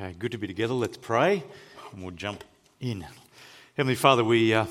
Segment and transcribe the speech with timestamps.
[0.00, 0.72] Okay, good to be together.
[0.72, 1.44] Let's pray
[1.92, 2.42] and we'll jump
[2.80, 3.04] in.
[3.76, 4.64] Heavenly Father, we, uh,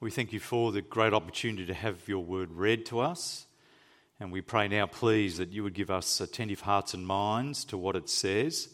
[0.00, 3.46] we thank you for the great opportunity to have your word read to us.
[4.18, 7.78] And we pray now, please, that you would give us attentive hearts and minds to
[7.78, 8.68] what it says.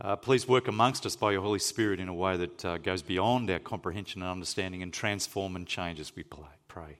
[0.00, 3.02] Uh, please work amongst us by your Holy Spirit in a way that uh, goes
[3.02, 6.24] beyond our comprehension and understanding and transform and change us, we
[6.66, 6.98] pray.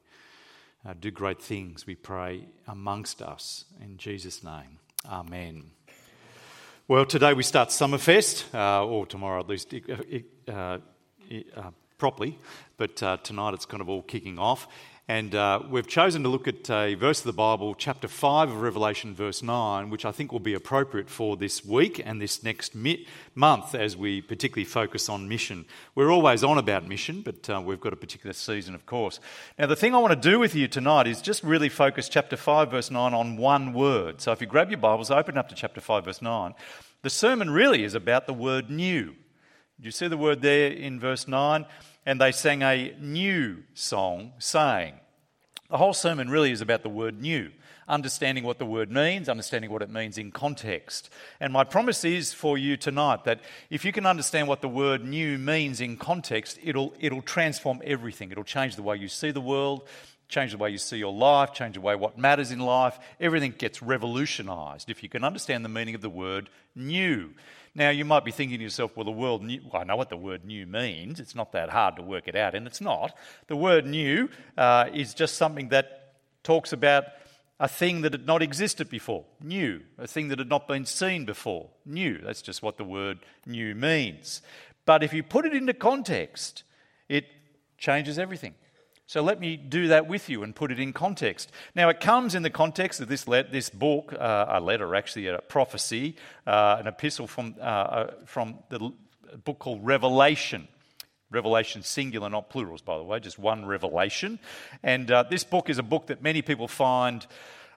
[0.87, 3.65] Uh, do great things, we pray, amongst us.
[3.83, 4.79] In Jesus' name,
[5.11, 5.73] amen.
[6.91, 10.79] Well, today we start Summerfest, uh, or tomorrow at least uh, uh,
[11.57, 12.37] uh properly,
[12.79, 14.67] but uh, tonight it's kind of all kicking off.
[15.11, 18.61] And uh, we've chosen to look at a verse of the Bible, chapter 5 of
[18.63, 22.77] Revelation, verse 9, which I think will be appropriate for this week and this next
[22.77, 25.65] mi- month as we particularly focus on mission.
[25.97, 29.19] We're always on about mission, but uh, we've got a particular season, of course.
[29.59, 32.37] Now, the thing I want to do with you tonight is just really focus chapter
[32.37, 34.21] 5, verse 9 on one word.
[34.21, 36.55] So if you grab your Bibles, open up to chapter 5, verse 9.
[37.03, 39.07] The sermon really is about the word new.
[39.07, 41.67] Do you see the word there in verse 9?
[42.07, 44.95] and they sang a new song, saying,
[45.71, 47.53] The whole sermon really is about the word new,
[47.87, 51.11] understanding what the word means, understanding what it means in context.
[51.39, 53.41] And my promise is for you tonight that
[53.71, 58.33] if you can understand what the word new means in context, it'll, it'll transform everything.
[58.33, 59.87] It'll change the way you see the world,
[60.29, 62.99] change the way you see your life, change the way what matters in life.
[63.21, 67.31] Everything gets revolutionized if you can understand the meaning of the word new.
[67.75, 70.09] Now, you might be thinking to yourself, well, the word new, well, I know what
[70.09, 71.21] the word new means.
[71.21, 73.17] It's not that hard to work it out, and it's not.
[73.47, 77.05] The word new uh, is just something that talks about
[77.61, 81.27] a thing that had not existed before, new, a thing that had not been seen
[81.27, 82.19] before, new.
[82.19, 84.41] That's just what the word new means.
[84.87, 86.65] But if you put it into context,
[87.09, 87.27] it
[87.77, 88.55] changes everything.
[89.11, 91.51] So let me do that with you and put it in context.
[91.75, 95.27] Now, it comes in the context of this, let, this book, uh, a letter, actually,
[95.27, 96.15] a prophecy,
[96.47, 98.93] uh, an epistle from, uh, uh from the
[99.43, 100.69] book called Revelation.
[101.29, 104.39] Revelation singular, not plurals, by the way, just one revelation.
[104.85, 107.27] And uh, this book is a book that many people find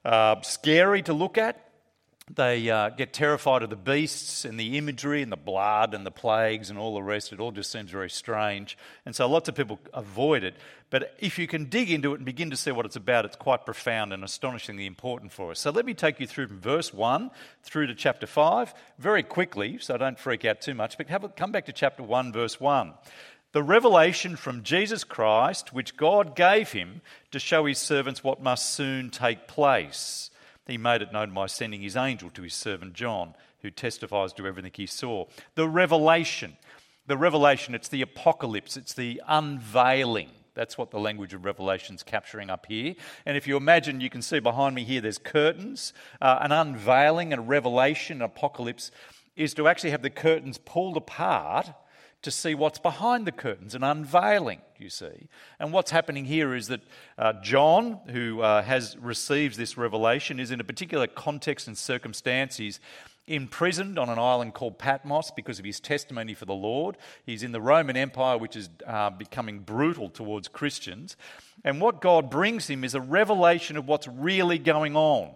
[0.06, 1.63] uh, scary to look at
[2.32, 6.12] they uh, get terrified of the beasts and the imagery and the blood and the
[6.12, 7.34] plagues and all the rest.
[7.34, 8.78] It all just seems very strange.
[9.06, 10.56] And so lots of people avoid it.
[10.90, 13.36] But if you can dig into it and begin to see what it's about, it's
[13.36, 15.60] quite profound and astonishingly important for us.
[15.60, 17.30] So let me take you through from verse 1
[17.62, 20.98] through to chapter 5 very quickly, so don't freak out too much.
[20.98, 22.94] But a, come back to chapter 1, verse 1
[23.54, 28.72] the revelation from Jesus Christ, which God gave him to show his servants what must
[28.72, 30.32] soon take place.
[30.66, 34.48] He made it known by sending his angel to his servant John, who testifies to
[34.48, 35.26] everything he saw.
[35.56, 36.58] The revelation.
[37.06, 40.30] The revelation, it's the apocalypse, it's the unveiling.
[40.56, 42.96] That's what the language of Revelation's capturing up here.
[43.26, 45.94] And if you imagine, you can see behind me here, there's curtains.
[46.22, 48.92] Uh, an unveiling, a revelation, an apocalypse
[49.36, 51.72] is to actually have the curtains pulled apart
[52.24, 55.28] to see what's behind the curtains, an unveiling, you see.
[55.60, 56.82] And what's happening here is that
[57.18, 62.58] uh, John, who uh, has received this revelation, is in a particular context and circumstance.
[62.58, 62.80] He's
[63.28, 66.98] imprisoned on an island called Patmos because of his testimony for the Lord.
[67.26, 71.18] He's in the Roman Empire, which is uh, becoming brutal towards Christians.
[71.64, 75.32] And what God brings him is a revelation of what's really going on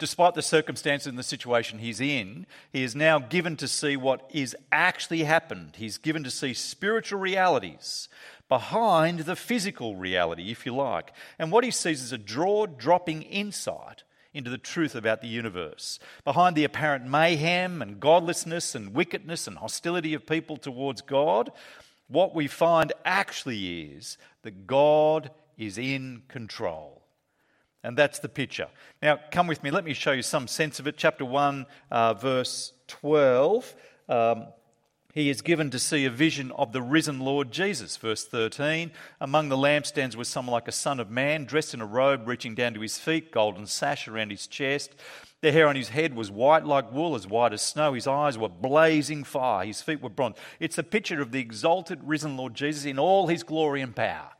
[0.00, 4.28] despite the circumstances and the situation he's in, he is now given to see what
[4.32, 5.76] is actually happened.
[5.76, 8.08] He's given to see spiritual realities
[8.48, 11.12] behind the physical reality, if you like.
[11.38, 14.02] And what he sees is a jaw dropping insight
[14.32, 15.98] into the truth about the universe.
[16.24, 21.52] Behind the apparent mayhem and godlessness and wickedness and hostility of people towards God,
[22.08, 26.99] what we find actually is that God is in control.
[27.82, 28.68] And that's the picture.
[29.02, 29.70] Now, come with me.
[29.70, 30.96] Let me show you some sense of it.
[30.96, 33.74] Chapter 1, uh, verse 12.
[34.08, 34.46] Um,
[35.12, 37.96] he is given to see a vision of the risen Lord Jesus.
[37.96, 41.86] Verse 13 Among the lampstands was someone like a son of man, dressed in a
[41.86, 44.94] robe reaching down to his feet, golden sash around his chest.
[45.40, 47.94] The hair on his head was white like wool, as white as snow.
[47.94, 49.66] His eyes were blazing fire.
[49.66, 50.36] His feet were bronze.
[50.60, 54.30] It's a picture of the exalted, risen Lord Jesus in all his glory and power.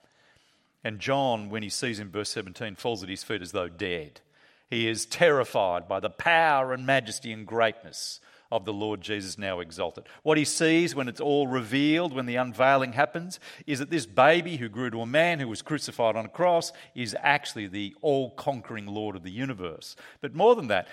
[0.83, 4.21] And John, when he sees him, verse 17, falls at his feet as though dead.
[4.69, 8.21] He is terrified by the power and majesty and greatness
[8.53, 10.05] of the Lord Jesus now exalted.
[10.23, 14.57] What he sees when it's all revealed, when the unveiling happens, is that this baby
[14.57, 18.31] who grew to a man who was crucified on a cross is actually the all
[18.31, 19.95] conquering Lord of the universe.
[20.21, 20.89] But more than that,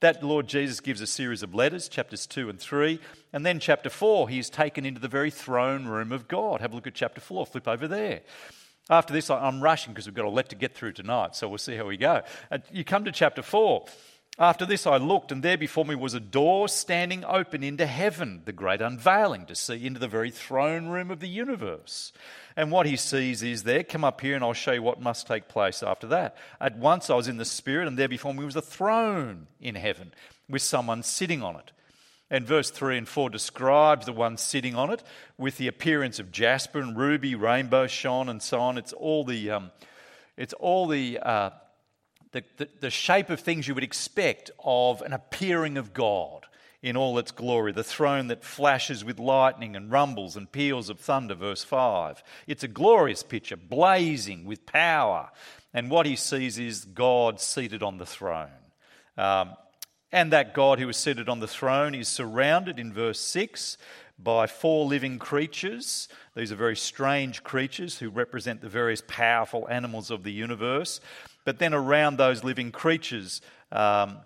[0.00, 2.98] that Lord Jesus gives a series of letters, chapters 2 and 3.
[3.32, 6.60] And then, chapter 4, he is taken into the very throne room of God.
[6.60, 8.22] Have a look at chapter 4, flip over there.
[8.90, 11.58] After this, I'm rushing because we've got a lot to get through tonight, so we'll
[11.58, 12.22] see how we go.
[12.50, 13.86] Uh, you come to chapter 4,
[14.38, 18.42] After this, I looked, and there before me was a door standing open into heaven,
[18.44, 22.12] the great unveiling to see into the very throne room of the universe.
[22.56, 25.26] And what he sees is there, come up here and I'll show you what must
[25.26, 26.36] take place after that.
[26.60, 29.74] At once I was in the Spirit, and there before me was a throne in
[29.76, 30.12] heaven
[30.48, 31.70] with someone sitting on it.
[32.32, 35.02] And verse 3 and 4 describes the one sitting on it
[35.36, 38.78] with the appearance of jasper and ruby, rainbow shone, and so on.
[38.78, 39.70] It's all the, um,
[40.38, 41.50] it's all the, uh,
[42.32, 46.46] the, the, the shape of things you would expect of an appearing of God
[46.80, 50.98] in all its glory, the throne that flashes with lightning and rumbles and peals of
[50.98, 52.24] thunder, verse 5.
[52.46, 55.28] It's a glorious picture, blazing with power.
[55.74, 58.48] And what he sees is God seated on the throne.
[59.18, 59.50] Um,
[60.12, 63.78] and that God who is seated on the throne is surrounded in verse 6
[64.18, 66.08] by four living creatures.
[66.36, 71.00] These are very strange creatures who represent the various powerful animals of the universe.
[71.44, 73.40] But then around those living creatures,
[73.72, 74.18] um,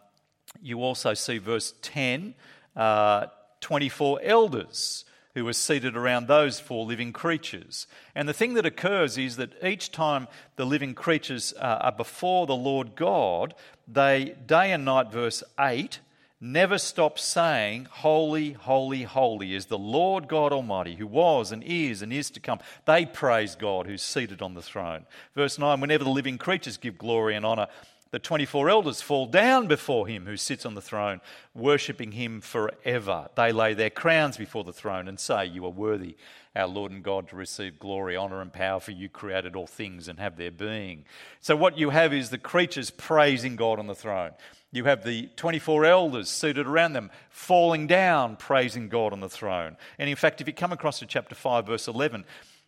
[0.61, 2.35] you also see verse 10
[2.75, 3.27] uh,
[3.61, 5.06] 24 elders
[5.37, 7.87] who were seated around those four living creatures.
[8.15, 12.47] And the thing that occurs is that each time the living creatures uh, are before
[12.47, 13.55] the Lord God,
[13.87, 16.01] they, day and night, verse 8,
[16.41, 22.01] never stop saying, Holy, holy, holy is the Lord God Almighty, who was and is
[22.01, 22.61] and is to come.
[22.87, 25.05] They praise God who's seated on the throne.
[25.35, 27.67] Verse 9, whenever the living creatures give glory and honour,
[28.11, 31.21] the 24 elders fall down before him who sits on the throne,
[31.55, 33.29] worshipping him forever.
[33.35, 36.17] They lay their crowns before the throne and say, You are worthy,
[36.55, 40.07] our Lord and God, to receive glory, honour, and power, for you created all things
[40.09, 41.05] and have their being.
[41.41, 44.33] So, what you have is the creatures praising God on the throne.
[44.73, 49.77] You have the 24 elders seated around them, falling down, praising God on the throne.
[49.99, 52.25] And in fact, if you come across to chapter 5, verse 11,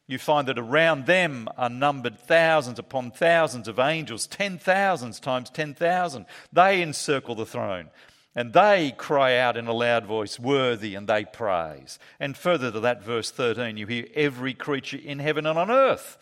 [0.09, 5.51] you find that around them are numbered thousands upon thousands of angels, ten thousands times
[5.51, 6.27] ten thousand.
[6.53, 7.91] They encircle the throne.
[8.35, 11.99] And they cry out in a loud voice, Worthy, and they praise.
[12.21, 16.19] And further to that, verse 13, you hear every creature in heaven and on earth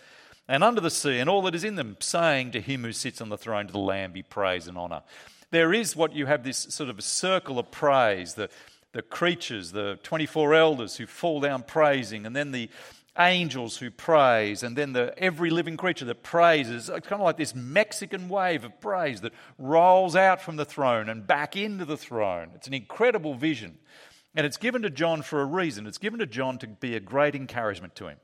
[0.48, 3.20] and under the sea and all that is in them, saying to him who sits
[3.20, 5.02] on the throne, to the Lamb, be praise and honour.
[5.50, 8.48] There is what you have this sort of circle of praise, the,
[8.92, 12.68] the creatures, the 24 elders who fall down praising, and then the,
[13.18, 16.88] angels who praise, and then the every living creature that praises.
[16.88, 21.08] It's kind of like this Mexican wave of praise that rolls out from the throne
[21.08, 22.50] and back into the throne.
[22.54, 23.78] It's an incredible vision.
[24.34, 25.86] And it's given to John for a reason.
[25.86, 28.18] It's given to John to be a great encouragement to him.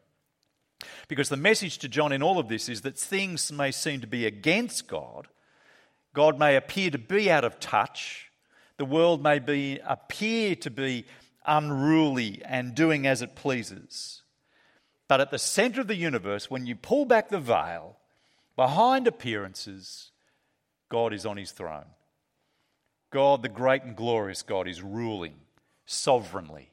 [1.09, 4.07] Because the message to John in all of this is that things may seem to
[4.07, 5.29] be against God,
[6.15, 8.31] God may appear to be out of touch,
[8.77, 11.07] the world may be, appear to be
[11.47, 14.22] unruly and doing as it pleases.
[15.13, 17.99] But at the center of the universe, when you pull back the veil,
[18.57, 20.11] behind appearances,
[20.89, 21.85] God is on his throne.
[23.11, 25.35] God, the great and glorious God, is ruling
[25.85, 26.71] sovereignly.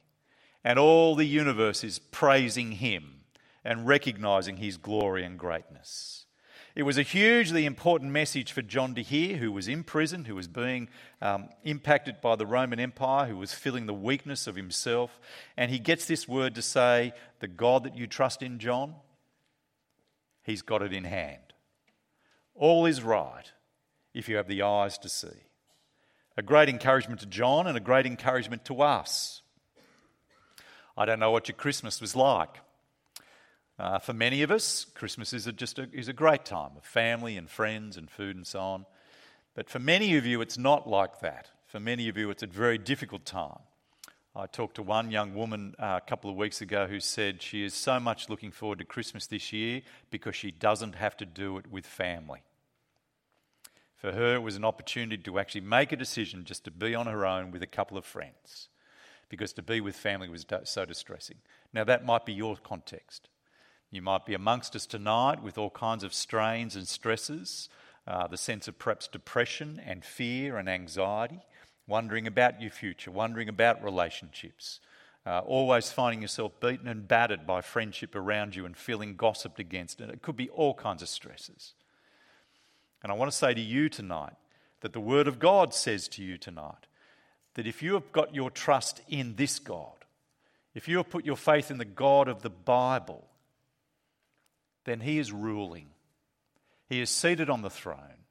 [0.63, 3.25] And all the universe is praising him
[3.65, 6.25] and recognizing his glory and greatness.
[6.75, 10.35] It was a hugely important message for John to hear, who was in prison, who
[10.35, 10.87] was being
[11.21, 15.19] um, impacted by the Roman Empire, who was feeling the weakness of himself.
[15.57, 18.95] And he gets this word to say, The God that you trust in, John,
[20.43, 21.41] he's got it in hand.
[22.53, 23.51] All is right
[24.13, 25.45] if you have the eyes to see.
[26.37, 29.41] A great encouragement to John and a great encouragement to us.
[30.95, 32.59] I don't know what your Christmas was like.
[33.79, 36.83] Uh, for many of us, Christmas is a, just a, is a great time of
[36.83, 38.85] family and friends and food and so on.
[39.55, 41.47] But for many of you, it's not like that.
[41.65, 43.59] For many of you, it's a very difficult time.
[44.35, 47.63] I talked to one young woman uh, a couple of weeks ago who said she
[47.63, 49.81] is so much looking forward to Christmas this year
[50.11, 52.41] because she doesn't have to do it with family.
[53.95, 57.07] For her, it was an opportunity to actually make a decision just to be on
[57.07, 58.67] her own with a couple of friends
[59.29, 61.37] because to be with family was so distressing.
[61.73, 63.29] Now, that might be your context.
[63.91, 67.69] You might be amongst us tonight with all kinds of strains and stresses,
[68.05, 71.39] uh, the sense of perhaps depression and fear and anxiety,
[71.87, 74.79] wondering about your future, wondering about relationships,
[75.25, 79.99] uh, always finding yourself beaten and battered by friendship around you and feeling gossiped against.
[80.01, 81.73] And it could be all kinds of stresses.
[83.01, 84.33] And I want to say to you tonight
[84.81, 86.85] that the Word of God says to you tonight
[87.55, 90.05] that if you have got your trust in this God,
[90.75, 93.25] if you have put your faith in the God of the Bible,
[94.89, 95.89] then He is ruling.
[96.87, 98.25] He is seated on the throne,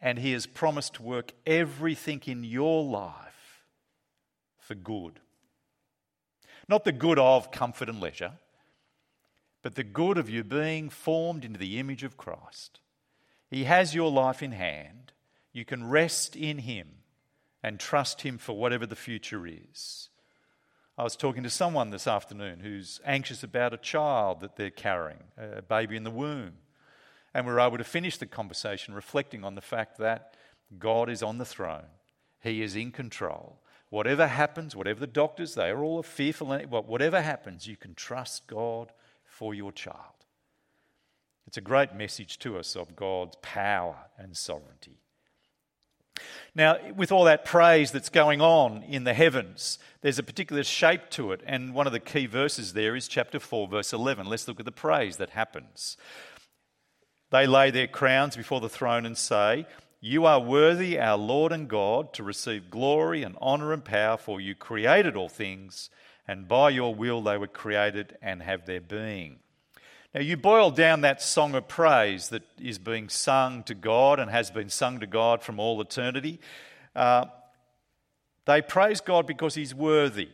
[0.00, 3.64] and He has promised to work everything in your life
[4.58, 5.20] for good.
[6.68, 8.32] Not the good of comfort and leisure,
[9.62, 12.80] but the good of you being formed into the image of Christ.
[13.50, 15.12] He has your life in hand.
[15.52, 16.88] You can rest in Him,
[17.62, 20.08] and trust Him for whatever the future is.
[20.98, 25.24] I was talking to someone this afternoon who's anxious about a child that they're carrying,
[25.36, 26.54] a baby in the womb.
[27.34, 30.34] And we were able to finish the conversation reflecting on the fact that
[30.78, 31.84] God is on the throne,
[32.40, 33.60] He is in control.
[33.90, 36.48] Whatever happens, whatever the doctors, they are all fearful.
[36.48, 38.90] Whatever happens, you can trust God
[39.24, 39.98] for your child.
[41.46, 44.98] It's a great message to us of God's power and sovereignty.
[46.54, 51.10] Now, with all that praise that's going on in the heavens, there's a particular shape
[51.10, 54.26] to it, and one of the key verses there is chapter 4, verse 11.
[54.26, 55.96] Let's look at the praise that happens.
[57.30, 59.66] They lay their crowns before the throne and say,
[60.00, 64.40] You are worthy, our Lord and God, to receive glory and honour and power, for
[64.40, 65.90] you created all things,
[66.28, 69.40] and by your will they were created and have their being.
[70.14, 74.30] Now, you boil down that song of praise that is being sung to God and
[74.30, 76.40] has been sung to God from all eternity.
[76.94, 77.26] Uh,
[78.46, 80.30] they praise God because He's worthy.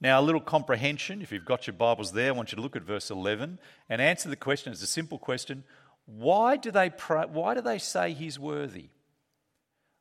[0.00, 2.76] Now, a little comprehension, if you've got your Bibles there, I want you to look
[2.76, 4.72] at verse 11 and answer the question.
[4.72, 5.64] It's a simple question.
[6.04, 8.90] Why do they, pray, why do they say He's worthy?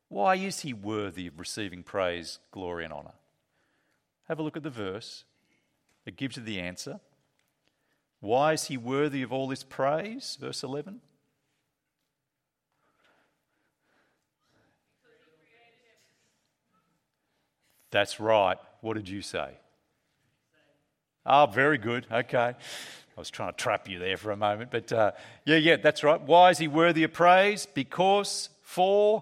[0.09, 3.13] Why is He worthy of receiving praise, glory, and honour?
[4.27, 5.23] Have a look at the verse.
[6.05, 6.99] It gives you the answer.
[8.25, 10.35] Why is he worthy of all this praise?
[10.41, 10.99] Verse 11.
[17.91, 18.57] That's right.
[18.81, 19.51] What did you say?
[21.23, 22.07] Oh, very good.
[22.11, 22.55] Okay.
[22.55, 22.55] I
[23.15, 25.11] was trying to trap you there for a moment, but uh,
[25.45, 26.19] yeah, yeah, that's right.
[26.19, 27.67] Why is he worthy of praise?
[27.71, 29.21] Because for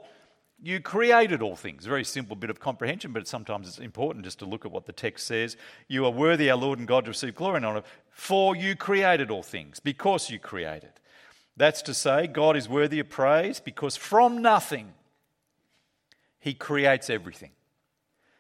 [0.63, 1.86] you created all things.
[1.86, 4.93] Very simple bit of comprehension, but sometimes it's important just to look at what the
[4.93, 5.58] text says.
[5.89, 9.29] You are worthy, our Lord and God, to receive glory and honor, for you created
[9.29, 10.93] all things, because you created.
[11.58, 14.93] That's to say, God is worthy of praise because from nothing,
[16.39, 17.51] He creates everything.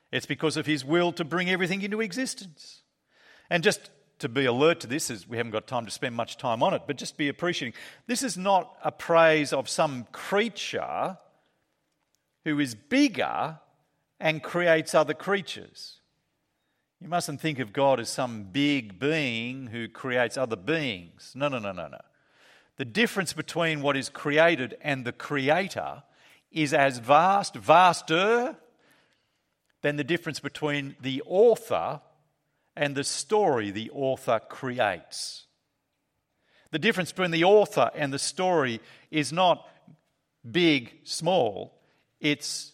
[0.09, 2.83] It's because of His will to bring everything into existence.
[3.49, 3.89] And just
[4.19, 6.73] to be alert to this, as we haven't got time to spend much time on
[6.73, 7.77] it, but just be appreciating
[8.07, 11.17] this is not a praise of some creature
[12.45, 13.59] who is bigger
[14.19, 15.99] and creates other creatures.
[16.99, 21.33] You mustn't think of God as some big being who creates other beings.
[21.35, 22.01] No, no, no, no, no.
[22.77, 26.03] The difference between what is created and the creator
[26.51, 28.55] is as vast, vaster
[29.81, 31.99] than the difference between the author
[32.75, 35.45] and the story the author creates.
[36.71, 38.79] The difference between the author and the story
[39.11, 39.67] is not
[40.49, 41.79] big, small,
[42.23, 42.71] it's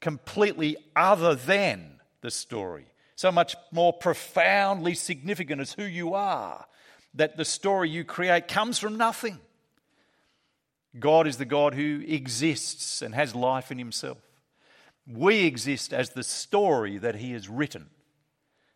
[0.00, 2.86] completely other than the story.
[3.14, 6.66] So much more profoundly significant as who you are
[7.14, 9.38] that the story you create comes from nothing.
[10.98, 14.18] God is the God who exists and has life in himself.
[15.06, 17.90] We exist as the story that he has written,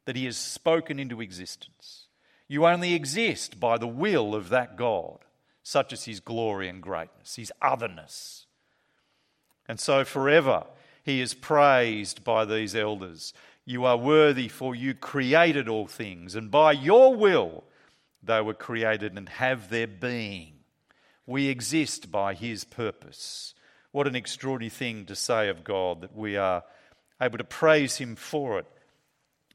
[0.06, 2.06] that he has spoken into existence.
[2.48, 5.18] You only exist by the will of that God,
[5.62, 8.46] such as his glory and greatness, his otherness.
[9.68, 10.64] And so forever
[11.04, 13.32] he is praised by these elders.
[13.64, 17.64] You are worthy, for you created all things, and by your will
[18.22, 20.52] they were created and have their being.
[21.26, 23.54] We exist by his purpose.
[23.92, 26.64] What an extraordinary thing to say of God that we are
[27.20, 28.66] able to praise him for it.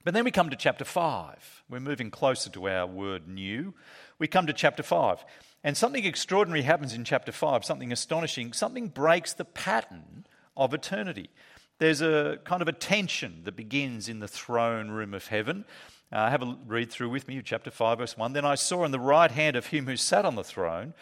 [0.03, 1.63] But then we come to chapter 5.
[1.69, 3.73] We're moving closer to our word new.
[4.19, 5.23] We come to chapter 5.
[5.63, 8.53] And something extraordinary happens in chapter 5, something astonishing.
[8.53, 11.29] Something breaks the pattern of eternity.
[11.79, 15.65] There's a kind of a tension that begins in the throne room of heaven.
[16.11, 18.33] Uh, have a read through with me, chapter 5, verse 1.
[18.33, 20.93] Then I saw in the right hand of him who sat on the throne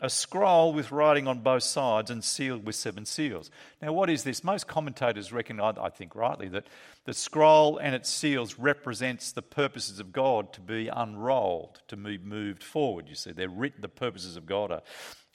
[0.00, 3.50] a scroll with writing on both sides and sealed with seven seals.
[3.80, 4.44] Now, what is this?
[4.44, 6.66] Most commentators reckon, I think rightly, that
[7.04, 12.18] the scroll and its seals represents the purposes of God to be unrolled, to be
[12.18, 13.08] moved forward.
[13.08, 14.82] You see, they're written, the purposes of God are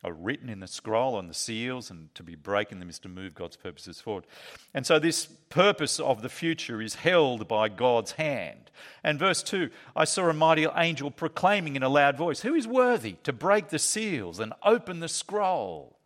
[0.04, 3.10] are written in the scroll and the seals, and to be breaking them is to
[3.10, 4.26] move God's purposes forward.
[4.74, 8.72] And so, this purpose of the future is held by God's hand.
[9.04, 12.68] And verse 2 I saw a mighty angel proclaiming in a loud voice, Who is
[12.68, 15.98] worthy to break the seals and open the scroll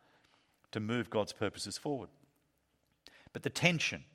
[0.72, 2.10] to move God's purposes forward?
[3.32, 4.06] But the tension,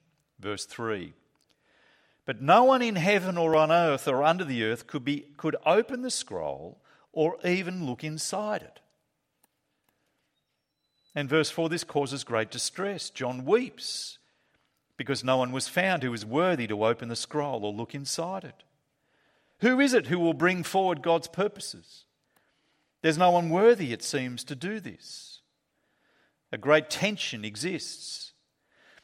[0.40, 1.12] verse 3
[2.28, 5.56] but no one in heaven or on earth or under the earth could, be, could
[5.64, 6.78] open the scroll
[7.10, 8.80] or even look inside it.
[11.18, 13.10] And verse 4 this causes great distress.
[13.10, 14.18] John weeps
[14.96, 18.44] because no one was found who was worthy to open the scroll or look inside
[18.44, 18.62] it.
[19.58, 22.04] Who is it who will bring forward God's purposes?
[23.02, 25.40] There's no one worthy, it seems, to do this.
[26.52, 28.30] A great tension exists.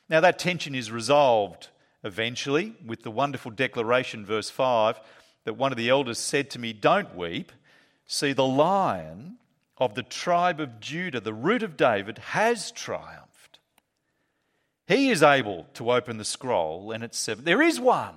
[0.09, 1.71] Now, that tension is resolved
[2.04, 5.00] eventually with the wonderful declaration, verse 5,
[5.47, 7.50] that one of the elders said to me, Don't weep.
[8.06, 9.38] See, the lion
[9.85, 13.59] of the tribe of Judah, the root of David, has triumphed.
[14.87, 17.45] He is able to open the scroll and its seven.
[17.45, 18.17] There is one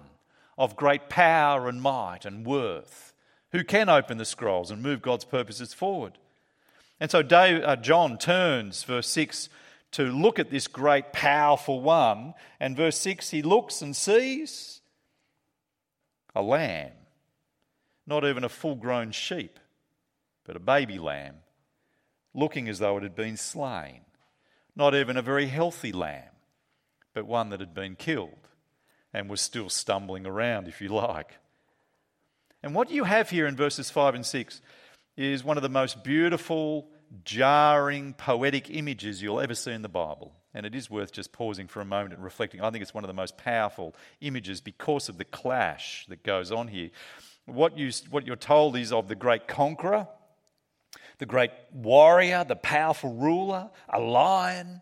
[0.58, 3.14] of great power and might and worth
[3.52, 6.18] who can open the scrolls and move God's purposes forward.
[7.00, 9.50] And so uh, John turns, verse 6,
[9.92, 12.34] to look at this great, powerful one.
[12.60, 14.82] And verse 6, he looks and sees
[16.34, 16.92] a lamb,
[18.06, 19.60] not even a full grown sheep,
[20.46, 21.36] but a baby lamb,
[22.38, 24.02] looking as though it had been slain.
[24.76, 26.30] Not even a very healthy lamb,
[27.14, 28.48] but one that had been killed
[29.12, 31.32] and was still stumbling around, if you like.
[32.62, 34.62] And what you have here in verses 5 and 6
[35.18, 36.88] is one of the most beautiful
[37.24, 40.34] jarring, poetic images you'll ever see in the Bible.
[40.54, 42.62] And it is worth just pausing for a moment and reflecting.
[42.62, 46.52] I think it's one of the most powerful images because of the clash that goes
[46.52, 46.92] on here.
[47.46, 50.08] What, you, what you're told is of the great conqueror,
[51.20, 54.82] the great warrior, the powerful ruler, a lion,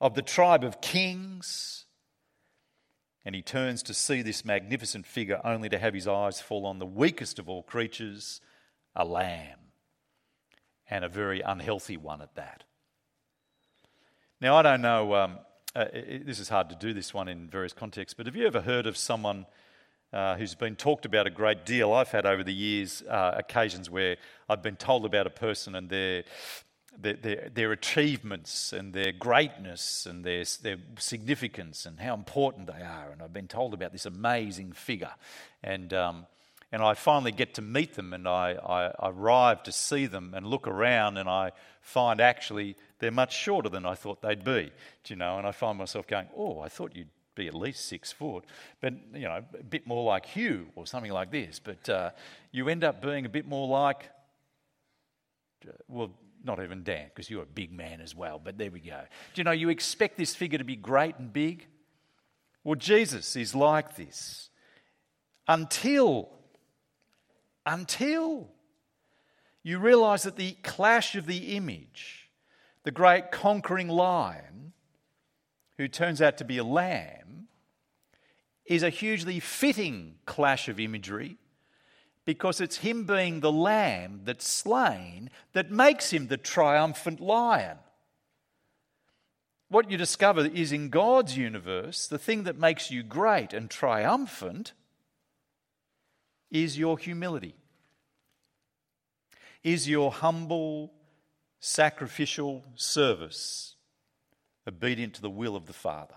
[0.00, 1.86] of the tribe of kings.
[3.24, 6.78] And he turns to see this magnificent figure only to have his eyes fall on
[6.78, 8.40] the weakest of all creatures,
[8.94, 9.58] a lamb
[10.90, 12.64] and a very unhealthy one at that.
[14.40, 15.38] Now, I don't know, um,
[15.74, 18.46] uh, it, this is hard to do this one in various contexts, but have you
[18.46, 19.46] ever heard of someone
[20.14, 21.92] uh, who's been talked about a great deal?
[21.92, 24.16] I've had over the years uh, occasions where
[24.48, 26.22] I've been told about a person and their,
[26.96, 32.82] their, their, their achievements and their greatness and their, their significance and how important they
[32.82, 33.10] are.
[33.10, 35.14] And I've been told about this amazing figure.
[35.64, 36.26] And um,
[36.74, 40.44] and I finally get to meet them and I, I, arrive to see them and
[40.44, 44.72] look around and I find actually they're much shorter than I thought they'd be,
[45.04, 47.86] do you know, and I find myself going, oh, I thought you'd be at least
[47.86, 48.44] six foot,
[48.80, 51.60] but, you know, a bit more like Hugh or something like this.
[51.62, 52.10] But uh,
[52.52, 54.10] you end up being a bit more like,
[55.88, 56.10] well,
[56.44, 59.00] not even Dan, because you're a big man as well, but there we go.
[59.34, 61.66] Do you know, you expect this figure to be great and big?
[62.62, 64.50] Well, Jesus is like this
[65.46, 66.30] until
[67.66, 68.48] until
[69.62, 72.28] you realize that the clash of the image,
[72.82, 74.74] the great conquering lion,
[75.78, 77.48] who turns out to be a lamb,
[78.66, 81.36] is a hugely fitting clash of imagery
[82.24, 87.76] because it's him being the lamb that's slain that makes him the triumphant lion.
[89.68, 94.72] What you discover is in God's universe, the thing that makes you great and triumphant
[96.50, 97.56] is your humility?
[99.62, 100.92] Is your humble,
[101.60, 103.73] sacrificial service
[104.66, 106.14] obedient to the will of the Father?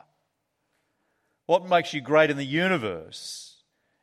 [1.45, 3.55] What makes you great in the universe,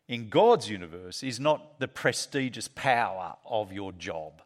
[0.08, 4.42] in God's universe, is not the prestigious power of your job.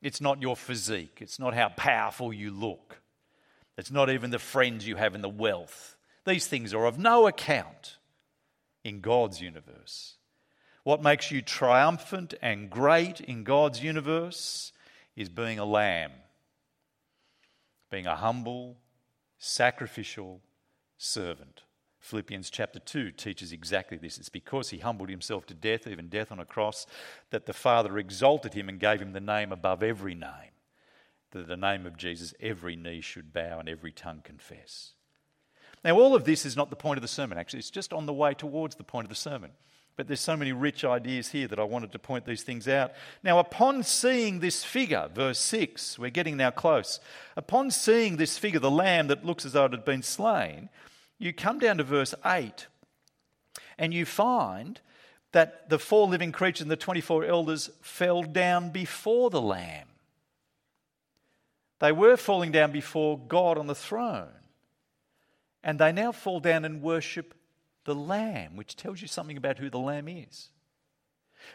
[0.00, 1.18] It's not your physique.
[1.20, 3.00] It's not how powerful you look.
[3.76, 5.96] It's not even the friends you have and the wealth.
[6.24, 7.96] These things are of no account
[8.84, 10.16] in God's universe.
[10.84, 14.72] What makes you triumphant and great in God's universe
[15.14, 16.10] is being a lamb,
[17.92, 18.78] being a humble,
[19.38, 20.40] sacrificial
[20.96, 21.62] servant.
[22.00, 24.18] Philippians chapter 2 teaches exactly this.
[24.18, 26.86] It's because he humbled himself to death, even death on a cross,
[27.30, 30.50] that the Father exalted him and gave him the name above every name.
[31.30, 34.94] That the name of Jesus every knee should bow and every tongue confess.
[35.84, 37.58] Now, all of this is not the point of the sermon, actually.
[37.58, 39.50] It's just on the way towards the point of the sermon.
[39.96, 42.92] But there's so many rich ideas here that I wanted to point these things out.
[43.22, 46.98] Now, upon seeing this figure, verse 6, we're getting now close.
[47.36, 50.70] Upon seeing this figure, the lamb that looks as though it had been slain,
[51.18, 52.66] you come down to verse 8
[53.78, 54.80] and you find
[55.32, 59.88] that the four living creatures and the 24 elders fell down before the lamb.
[61.80, 64.28] They were falling down before God on the throne.
[65.64, 67.34] And they now fall down and worship
[67.84, 70.48] the Lamb, which tells you something about who the Lamb is.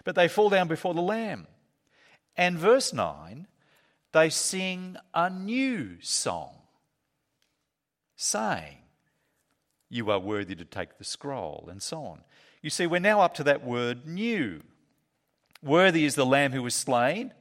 [0.03, 1.47] But they fall down before the Lamb.
[2.35, 3.47] And verse 9,
[4.11, 6.55] they sing a new song,
[8.15, 8.77] saying,
[9.89, 12.21] You are worthy to take the scroll, and so on.
[12.61, 14.63] You see, we're now up to that word new.
[15.63, 17.33] Worthy is the Lamb who was slain,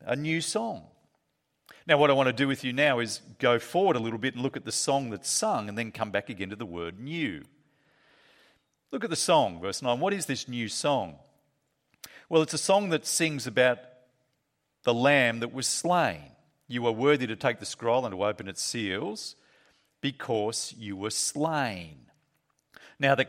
[0.00, 0.84] a new song.
[1.86, 4.34] Now, what I want to do with you now is go forward a little bit
[4.34, 6.98] and look at the song that's sung and then come back again to the word
[6.98, 7.44] new.
[8.90, 10.00] Look at the song, verse 9.
[10.00, 11.16] What is this new song?
[12.28, 13.78] Well, it's a song that sings about
[14.82, 16.32] the lamb that was slain.
[16.66, 19.36] You are worthy to take the scroll and to open its seals.
[20.00, 21.98] because you were slain.
[23.00, 23.26] Now, the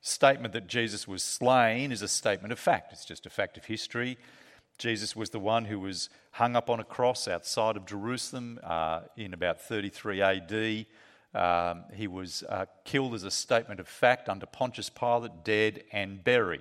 [0.00, 3.64] statement that Jesus was slain is a statement of fact, it's just a fact of
[3.64, 4.18] history.
[4.78, 9.00] Jesus was the one who was hung up on a cross outside of Jerusalem uh,
[9.16, 10.86] in about 33 AD.
[11.34, 16.22] Um, he was uh, killed as a statement of fact under Pontius Pilate, dead and
[16.22, 16.60] buried.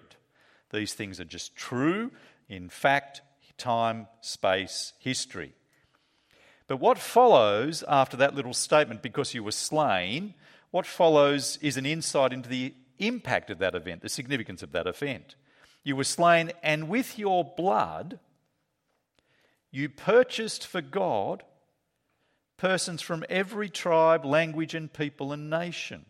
[0.72, 2.12] These things are just true
[2.50, 3.22] in fact,
[3.58, 5.54] time, space, history.
[6.68, 10.34] But what follows after that little statement, because you were slain,
[10.72, 14.88] what follows is an insight into the impact of that event, the significance of that
[14.88, 15.36] event.
[15.86, 18.20] You were slain, and with your blood,
[19.72, 21.44] you purchased for God
[22.58, 26.06] persons from every tribe, language, and people and nation.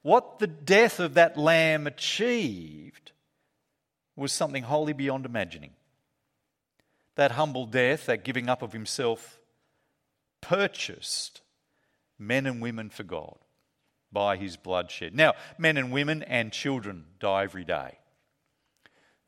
[0.00, 3.12] What the death of that lamb achieved
[4.16, 5.72] was something wholly beyond imagining.
[7.16, 9.38] That humble death, that giving up of himself,
[10.40, 11.42] purchased
[12.18, 13.36] men and women for God
[14.12, 15.14] by his bloodshed.
[15.14, 17.98] Now, men and women and children die every day.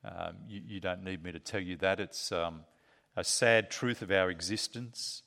[0.04, 1.98] Um, you, you, don't need me to tell you that.
[1.98, 2.60] It's um,
[3.16, 5.22] a sad truth of our existence.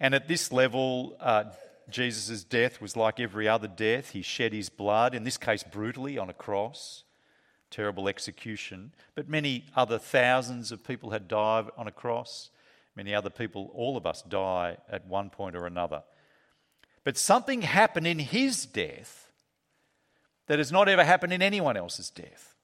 [0.00, 1.44] And at this level, uh,
[1.90, 4.10] Jesus' death was like every other death.
[4.10, 7.04] He shed his blood, in this case brutally, on a cross.
[7.70, 8.92] Terrible execution.
[9.14, 12.50] But many other thousands of people had died on a cross.
[12.94, 16.02] Many other people, all of us, die at one point or another.
[17.06, 19.30] But something happened in his death
[20.48, 22.56] that has not ever happened in anyone else's death.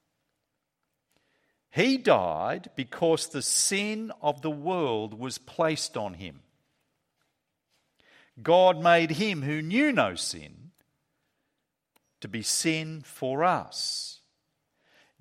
[1.71, 6.41] He died because the sin of the world was placed on him.
[8.41, 10.71] God made him who knew no sin
[12.19, 14.19] to be sin for us.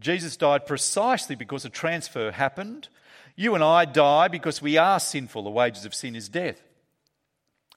[0.00, 2.88] Jesus died precisely because a transfer happened.
[3.36, 5.44] You and I die because we are sinful.
[5.44, 6.60] The wages of sin is death.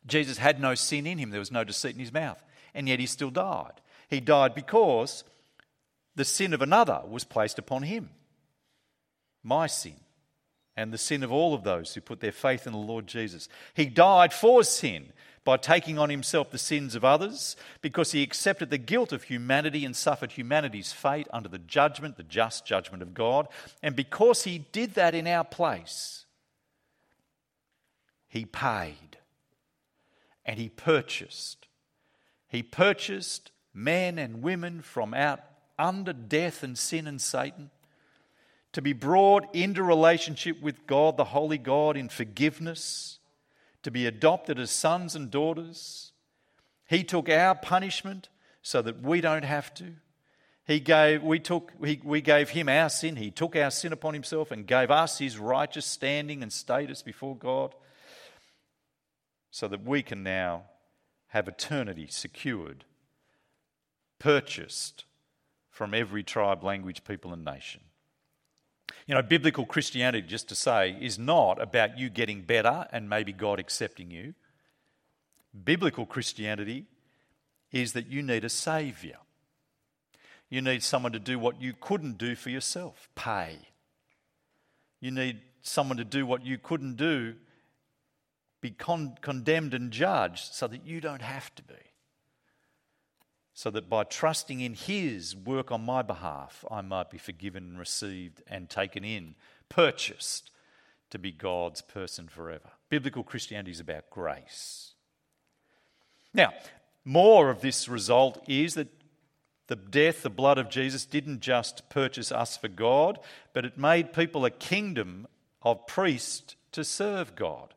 [0.08, 3.00] Jesus had no sin in him, there was no deceit in his mouth, and yet
[3.00, 3.82] he still died.
[4.10, 5.24] He died because
[6.16, 8.10] the sin of another was placed upon him.
[9.44, 9.96] My sin
[10.76, 13.48] and the sin of all of those who put their faith in the Lord Jesus.
[13.74, 15.12] He died for sin
[15.44, 19.86] by taking on himself the sins of others because he accepted the guilt of humanity
[19.86, 23.48] and suffered humanity's fate under the judgment, the just judgment of God.
[23.84, 26.26] And because he did that in our place,
[28.28, 29.15] he paid
[30.46, 31.68] and he purchased.
[32.48, 35.42] He purchased men and women from out
[35.78, 37.70] under death and sin and Satan
[38.72, 43.20] to be brought into relationship with God, the Holy God, in forgiveness,
[43.84, 46.12] to be adopted as sons and daughters.
[46.88, 48.30] He took our punishment
[48.62, 49.94] so that we don't have to.
[50.68, 53.16] He gave, we, took, he, we gave him our sin.
[53.16, 57.36] He took our sin upon himself and gave us his righteous standing and status before
[57.36, 57.74] God
[59.56, 60.64] so that we can now
[61.28, 62.84] have eternity secured,
[64.20, 65.06] purchased
[65.70, 67.80] from every tribe, language, people, and nation.
[69.08, 73.32] You know, biblical Christianity, just to say, is not about you getting better and maybe
[73.32, 74.34] God accepting you.
[75.64, 76.84] Biblical Christianity
[77.72, 79.20] is that you need a Saviour.
[80.50, 83.56] You need someone to do what you couldn't do for yourself pay.
[85.00, 87.36] You need someone to do what you couldn't do
[88.66, 91.76] be con- condemned and judged so that you don't have to be.
[93.54, 98.42] So that by trusting in His work on my behalf, I might be forgiven received
[98.48, 99.36] and taken in,
[99.70, 100.50] purchased
[101.12, 102.72] to be God's person forever.
[102.90, 104.96] Biblical Christianity is about grace.
[106.34, 106.52] Now,
[107.04, 108.90] more of this result is that
[109.68, 113.20] the death, the blood of Jesus didn't just purchase us for God,
[113.54, 115.28] but it made people a kingdom
[115.62, 117.76] of priests to serve God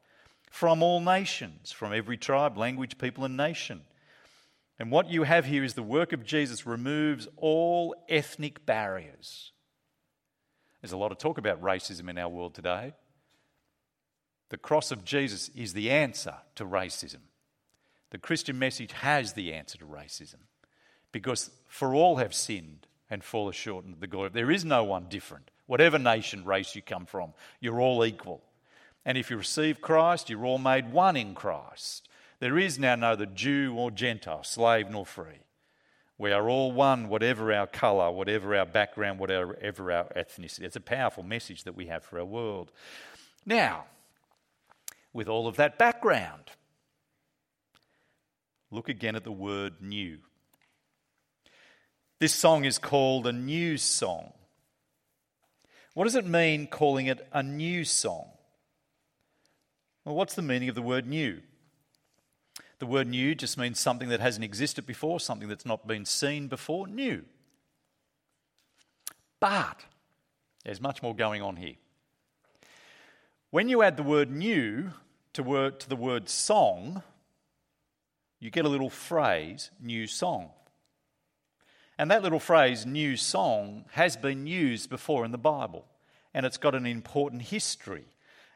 [0.50, 3.82] from all nations, from every tribe, language, people, and nation.
[4.78, 9.52] And what you have here is the work of Jesus removes all ethnic barriers.
[10.80, 12.94] There's a lot of talk about racism in our world today.
[14.50, 17.22] The cross of Jesus is the answer to racism.
[18.10, 20.40] The Christian message has the answer to racism
[21.12, 24.30] because for all have sinned and fall short of the glory.
[24.32, 25.50] There is no one different.
[25.66, 28.42] Whatever nation, race you come from, you're all equal.
[29.08, 32.06] And if you receive Christ, you're all made one in Christ.
[32.40, 35.40] There is now neither Jew or Gentile, slave nor free.
[36.18, 40.60] We are all one, whatever our colour, whatever our background, whatever our ethnicity.
[40.60, 42.70] It's a powerful message that we have for our world.
[43.46, 43.86] Now,
[45.14, 46.50] with all of that background,
[48.70, 50.18] look again at the word new.
[52.18, 54.34] This song is called a new song.
[55.94, 58.32] What does it mean calling it a new song?
[60.08, 61.42] Well, what's the meaning of the word new?
[62.78, 66.48] The word new just means something that hasn't existed before, something that's not been seen
[66.48, 67.26] before, new.
[69.38, 69.84] But
[70.64, 71.74] there's much more going on here.
[73.50, 74.92] When you add the word new
[75.34, 77.02] to, word, to the word song,
[78.40, 80.48] you get a little phrase, new song.
[81.98, 85.84] And that little phrase, new song, has been used before in the Bible,
[86.32, 88.06] and it's got an important history.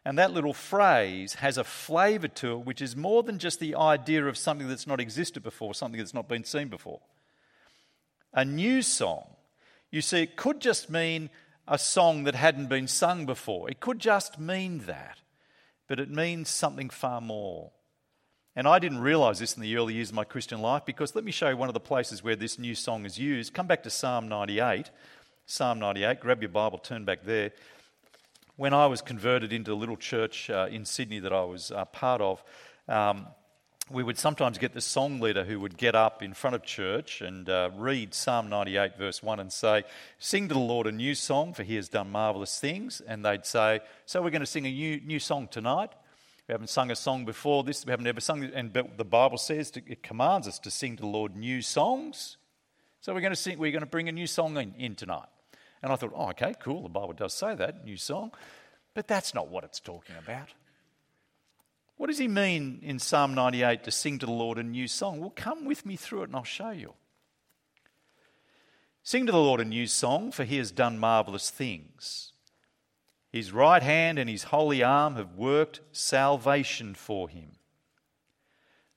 [0.05, 3.77] And that little phrase has a flavour to it which is more than just the
[3.77, 7.01] idea of something that's not existed before, something that's not been seen before.
[8.35, 9.25] A new song,
[9.91, 11.31] you see, it could just mean
[11.69, 13.71] a song that hadn't been sung before.
[13.71, 15.19] It could just mean that,
[15.87, 17.71] but it means something far more.
[18.57, 21.25] And I didn't realize this in the early years of my Christian life because let
[21.25, 23.55] me show you one of the places where this new song is used.
[23.55, 24.91] Come back to Psalm 98.
[25.47, 27.53] Psalm 98, grab your Bible, turn back there.
[28.57, 31.87] When I was converted into a little church uh, in Sydney that I was uh,
[31.87, 32.45] part of,
[32.87, 33.27] um,
[33.91, 37.23] we would sometimes get the song leader who would get up in front of church
[37.23, 39.85] and uh, read Psalm 98, verse 1, and say,
[40.19, 43.01] Sing to the Lord a new song, for he has done marvelous things.
[43.01, 45.91] And they'd say, So we're going to sing a new, new song tonight.
[46.47, 48.53] We haven't sung a song before this, we haven't ever sung it.
[48.55, 52.37] And the Bible says to, it commands us to sing to the Lord new songs.
[53.01, 55.29] So we're going to sing, we're going to bring a new song in, in tonight.
[55.83, 58.33] And I thought, oh, okay, cool, the Bible does say that, new song.
[58.95, 60.49] But that's not what it's talking about.
[61.97, 65.21] What does he mean in Psalm 98 to sing to the Lord a new song?
[65.21, 66.95] Well, come with me through it and I'll show you.
[69.03, 72.33] Sing to the Lord a new song, for he has done marvelous things.
[73.31, 77.53] His right hand and his holy arm have worked salvation for him.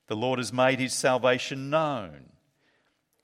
[0.06, 2.30] The Lord has made his salvation known.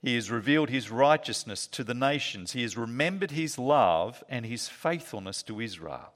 [0.03, 2.51] He has revealed his righteousness to the nations.
[2.51, 6.11] He has remembered his love and his faithfulness to Israel.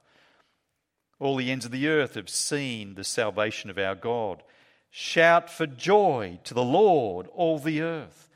[1.19, 4.43] All the ends of the earth have seen the salvation of our God.
[4.91, 8.27] Shout for joy to the Lord, all the earth.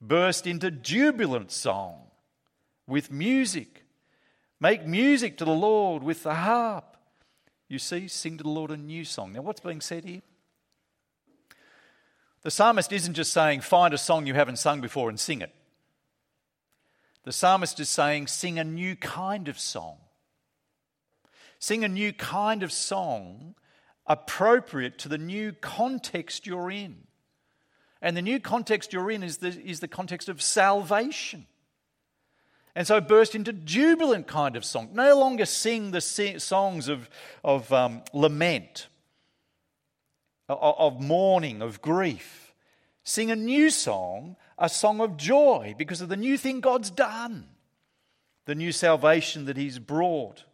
[0.00, 2.04] Burst into jubilant song
[2.86, 3.82] with music.
[4.60, 6.96] Make music to the Lord with the harp.
[7.68, 9.32] You see, sing to the Lord a new song.
[9.32, 10.22] Now, what's being said here?
[12.42, 15.54] The psalmist isn't just saying, find a song you haven't sung before and sing it.
[17.24, 19.98] The psalmist is saying, sing a new kind of song.
[21.60, 23.54] Sing a new kind of song
[24.06, 26.96] appropriate to the new context you're in.
[28.00, 31.46] And the new context you're in is the, is the context of salvation.
[32.74, 34.90] And so burst into jubilant kind of song.
[34.92, 37.08] No longer sing the songs of,
[37.44, 38.88] of um, lament,
[40.48, 42.54] of, mourning, of grief.
[43.04, 47.48] Sing a new song, a song of joy because of the new thing God's done,
[48.44, 50.44] the new salvation that He's brought.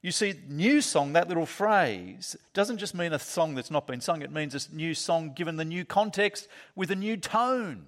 [0.00, 4.00] You see, new song, that little phrase, doesn't just mean a song that's not been
[4.00, 7.86] sung, it means a new song given the new context with a new tone.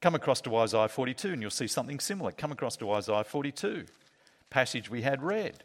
[0.00, 2.32] Come across to Isaiah 42 and you'll see something similar.
[2.32, 3.84] Come across to Isaiah 42,
[4.48, 5.64] passage we had read.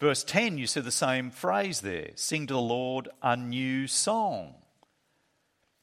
[0.00, 4.54] Verse 10, you see the same phrase there sing to the Lord a new song.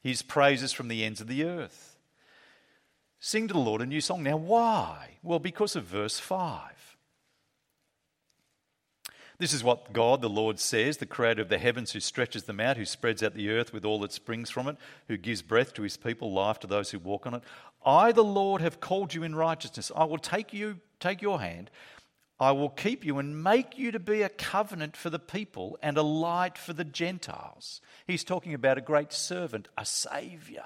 [0.02, 1.97] His praises from the ends of the earth.
[3.19, 4.24] Sing to the Lord a new song.
[4.24, 5.17] Now, why?
[5.21, 6.97] Well, because of verse 5.
[9.38, 12.60] This is what God, the Lord, says, the creator of the heavens, who stretches them
[12.60, 15.74] out, who spreads out the earth with all that springs from it, who gives breath
[15.74, 17.43] to his people, life to those who walk on it.
[17.84, 19.91] I, the Lord, have called you in righteousness.
[19.95, 21.71] I will take you, take your hand.
[22.42, 25.96] I will keep you and make you to be a covenant for the people and
[25.96, 27.82] a light for the Gentiles.
[28.08, 30.66] He's talking about a great servant, a savior.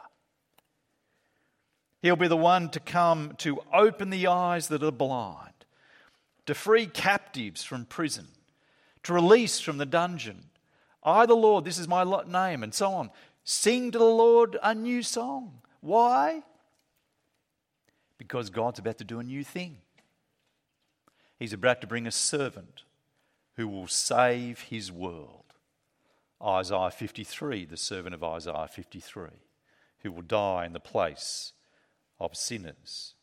[2.01, 5.65] He'll be the one to come to open the eyes that are blind,
[6.45, 8.27] to free captives from prison,
[9.03, 10.45] to release from the dungeon.
[11.03, 13.11] I, the Lord, this is my name, and so on.
[13.43, 15.59] Sing to the Lord a new song.
[15.81, 16.41] Why?
[18.17, 19.79] Because God's about to do a new thing.
[21.37, 22.83] He's about to bring a servant
[23.55, 25.43] who will save his world.
[26.43, 29.27] Isaiah 53, the servant of Isaiah 53,
[29.99, 31.53] who will die in the place
[32.19, 33.13] of sinners.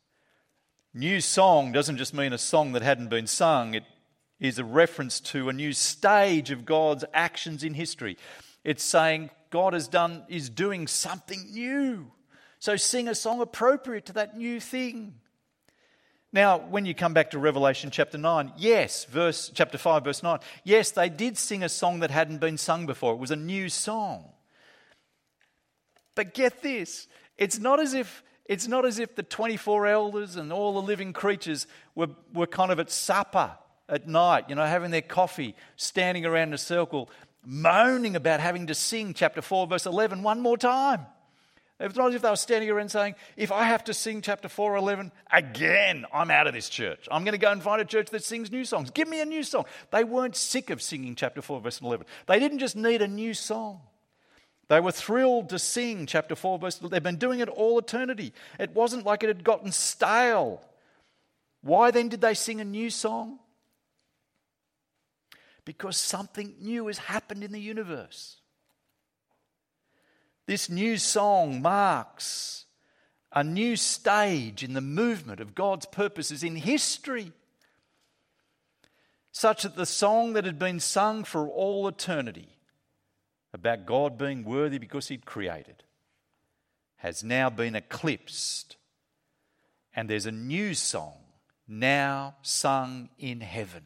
[0.95, 3.85] New song doesn't just mean a song that hadn't been sung, it
[4.41, 8.19] is a reference to a new stage of God's actions in history.
[8.65, 12.11] It's saying God has done is doing something new.
[12.59, 15.15] So sing a song appropriate to that new thing.
[16.33, 20.39] Now, when you come back to Revelation chapter 9, yes, verse chapter 5 verse 9.
[20.65, 23.13] Yes, they did sing a song that hadn't been sung before.
[23.13, 24.31] It was a new song.
[26.15, 30.53] But get this, it's not as if it's not as if the 24 elders and
[30.53, 33.53] all the living creatures were, were kind of at supper
[33.89, 37.09] at night, you know, having their coffee, standing around in a circle,
[37.45, 41.07] moaning about having to sing chapter 4, verse 11 one more time.
[41.83, 44.49] It's not as if they were standing around saying, if I have to sing chapter
[44.49, 47.09] 4 or 11 again, I'm out of this church.
[47.11, 48.91] I'm going to go and find a church that sings new songs.
[48.91, 49.65] Give me a new song.
[49.91, 52.07] They weren't sick of singing chapter 4, verse 11.
[52.27, 53.81] They didn't just need a new song.
[54.69, 56.93] They were thrilled to sing chapter 4, verse 11.
[56.93, 58.33] They've been doing it all eternity.
[58.61, 60.63] It wasn't like it had gotten stale.
[61.63, 63.41] Why then did they sing a new song?
[65.65, 68.42] Because something new has happened in the universe.
[70.47, 72.63] This new song marks
[73.35, 77.33] a new stage in the movement of God's purposes in history,
[79.31, 82.59] such that the song that had been sung for all eternity
[83.55, 85.83] about God being worthy because He'd created
[86.97, 88.77] has now been eclipsed,
[89.95, 91.17] and there's a new song
[91.67, 93.85] now sung in heaven.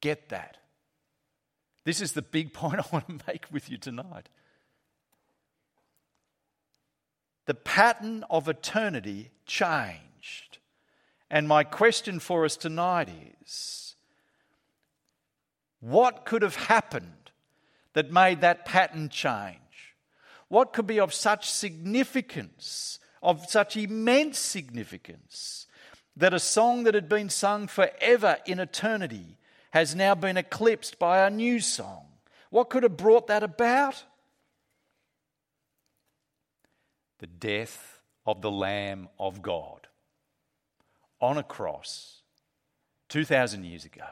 [0.00, 0.58] Get that.
[1.84, 4.28] This is the big point I want to make with you tonight.
[7.46, 10.58] The pattern of eternity changed.
[11.30, 13.08] And my question for us tonight
[13.44, 13.96] is
[15.80, 17.30] what could have happened
[17.92, 19.58] that made that pattern change?
[20.48, 25.66] What could be of such significance, of such immense significance,
[26.16, 29.36] that a song that had been sung forever in eternity
[29.72, 32.06] has now been eclipsed by a new song?
[32.50, 34.04] What could have brought that about?
[37.24, 39.88] The death of the Lamb of God
[41.22, 42.20] on a cross
[43.08, 44.04] 2,000 years ago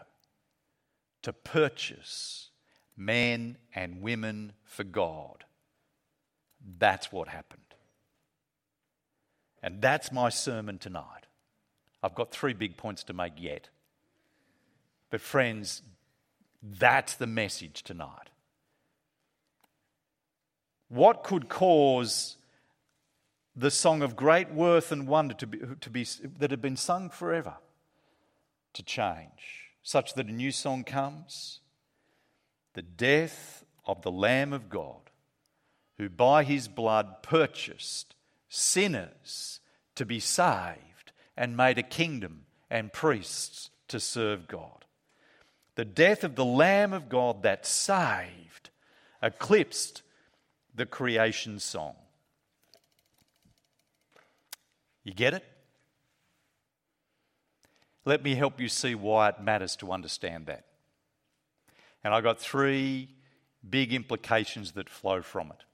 [1.20, 2.48] to purchase
[2.96, 5.44] men and women for God.
[6.78, 7.60] That's what happened.
[9.62, 11.26] And that's my sermon tonight.
[12.02, 13.68] I've got three big points to make yet.
[15.10, 15.82] But, friends,
[16.62, 18.30] that's the message tonight.
[20.88, 22.38] What could cause
[23.54, 26.06] the song of great worth and wonder to be, to be,
[26.38, 27.54] that had been sung forever
[28.72, 31.60] to change, such that a new song comes
[32.74, 35.10] the death of the Lamb of God,
[35.98, 38.14] who by his blood purchased
[38.48, 39.60] sinners
[39.94, 44.86] to be saved and made a kingdom and priests to serve God.
[45.74, 48.70] The death of the Lamb of God that saved
[49.22, 50.02] eclipsed
[50.74, 51.94] the creation song.
[55.04, 55.44] You get it?
[58.04, 60.64] Let me help you see why it matters to understand that.
[62.02, 63.08] And I've got three
[63.68, 65.64] big implications that flow from it.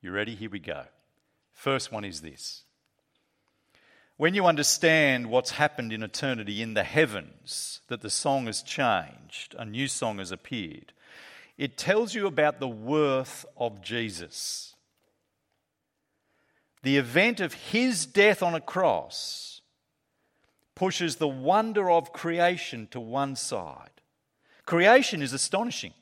[0.00, 0.34] You ready?
[0.34, 0.84] Here we go.
[1.52, 2.62] First one is this.
[4.16, 9.54] When you understand what's happened in eternity in the heavens, that the song has changed,
[9.58, 10.92] a new song has appeared,
[11.56, 14.74] it tells you about the worth of Jesus
[16.88, 19.60] the event of his death on a cross
[20.74, 24.00] pushes the wonder of creation to one side.
[24.64, 25.92] Creation is astonishing.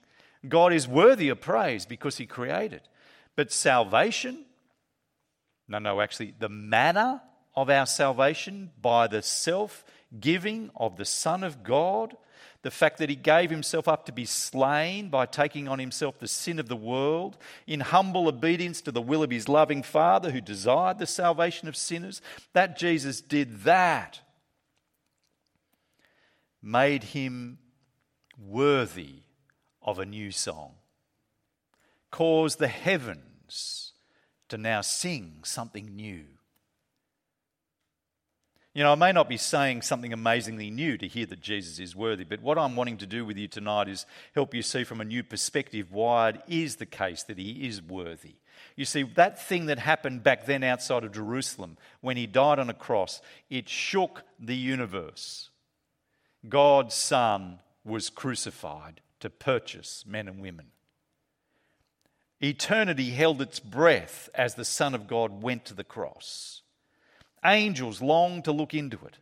[0.49, 2.83] God is worthy of praise because he created.
[3.35, 4.45] But salvation,
[5.67, 7.21] no, no, actually, the manner
[7.57, 9.85] of our salvation by the self
[10.21, 12.17] giving of the Son of God
[12.67, 16.27] the fact that he gave himself up to be slain by taking on himself the
[16.27, 20.41] sin of the world, in humble obedience to the will of his loving Father who
[20.41, 22.21] desired the salvation of sinners,
[22.55, 24.19] that Jesus did that,
[26.61, 27.59] made him
[28.37, 29.21] worthy
[29.81, 30.73] of a new song,
[32.11, 33.93] caused the heavens
[34.49, 36.25] to now sing something new.
[38.77, 41.97] You know, I may not be saying something amazingly new to hear that Jesus is
[41.97, 45.01] worthy, but what I'm wanting to do with you tonight is help you see from
[45.01, 48.35] a new perspective why it is the case that he is worthy.
[48.77, 52.69] You see, that thing that happened back then outside of Jerusalem when he died on
[52.69, 55.49] a cross, it shook the universe.
[56.47, 60.67] God's Son was crucified to purchase men and women.
[62.43, 66.61] Eternity held its breath as the Son of God went to the cross.
[67.47, 69.19] Angels long to look into it.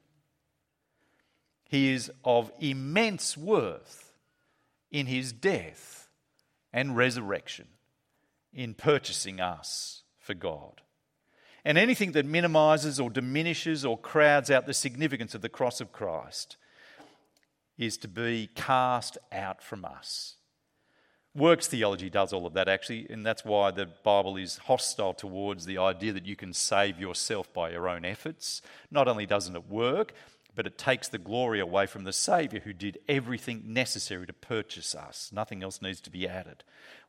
[1.69, 4.13] He is of immense worth
[4.91, 6.09] in his death
[6.73, 7.67] and resurrection
[8.53, 10.81] in purchasing us for God.
[11.65, 15.93] And anything that minimizes or diminishes or crowds out the significance of the cross of
[15.93, 16.57] Christ
[17.77, 20.37] is to be cast out from us.
[21.37, 25.67] Works theology does all of that actually, and that's why the Bible is hostile towards
[25.67, 28.63] the idea that you can save yourself by your own efforts.
[28.89, 30.13] Not only doesn't it work,
[30.55, 34.95] but it takes the glory away from the Saviour who did everything necessary to purchase
[34.95, 35.31] us.
[35.33, 36.63] Nothing else needs to be added.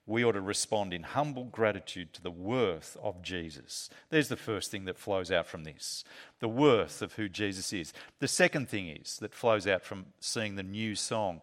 [0.07, 3.91] We ought to respond in humble gratitude to the worth of Jesus.
[4.09, 6.03] There's the first thing that flows out from this
[6.39, 7.93] the worth of who Jesus is.
[8.19, 11.41] The second thing is that flows out from seeing the new song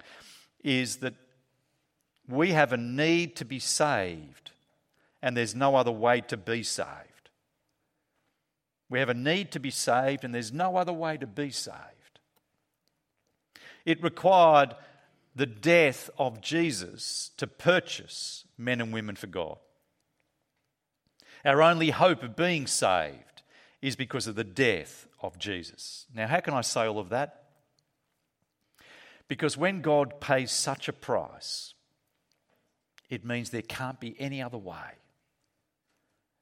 [0.64, 1.14] is that
[2.29, 4.53] we have a need to be saved,
[5.23, 7.31] and there's no other way to be saved.
[8.89, 11.77] We have a need to be saved, and there's no other way to be saved.
[13.85, 14.75] It required
[15.35, 19.59] the death of Jesus to purchase men and women for God.
[21.45, 23.43] Our only hope of being saved
[23.81, 26.07] is because of the death of Jesus.
[26.14, 27.45] Now, how can I say all of that?
[29.27, 31.75] Because when God pays such a price,
[33.12, 34.96] it means there can't be any other way.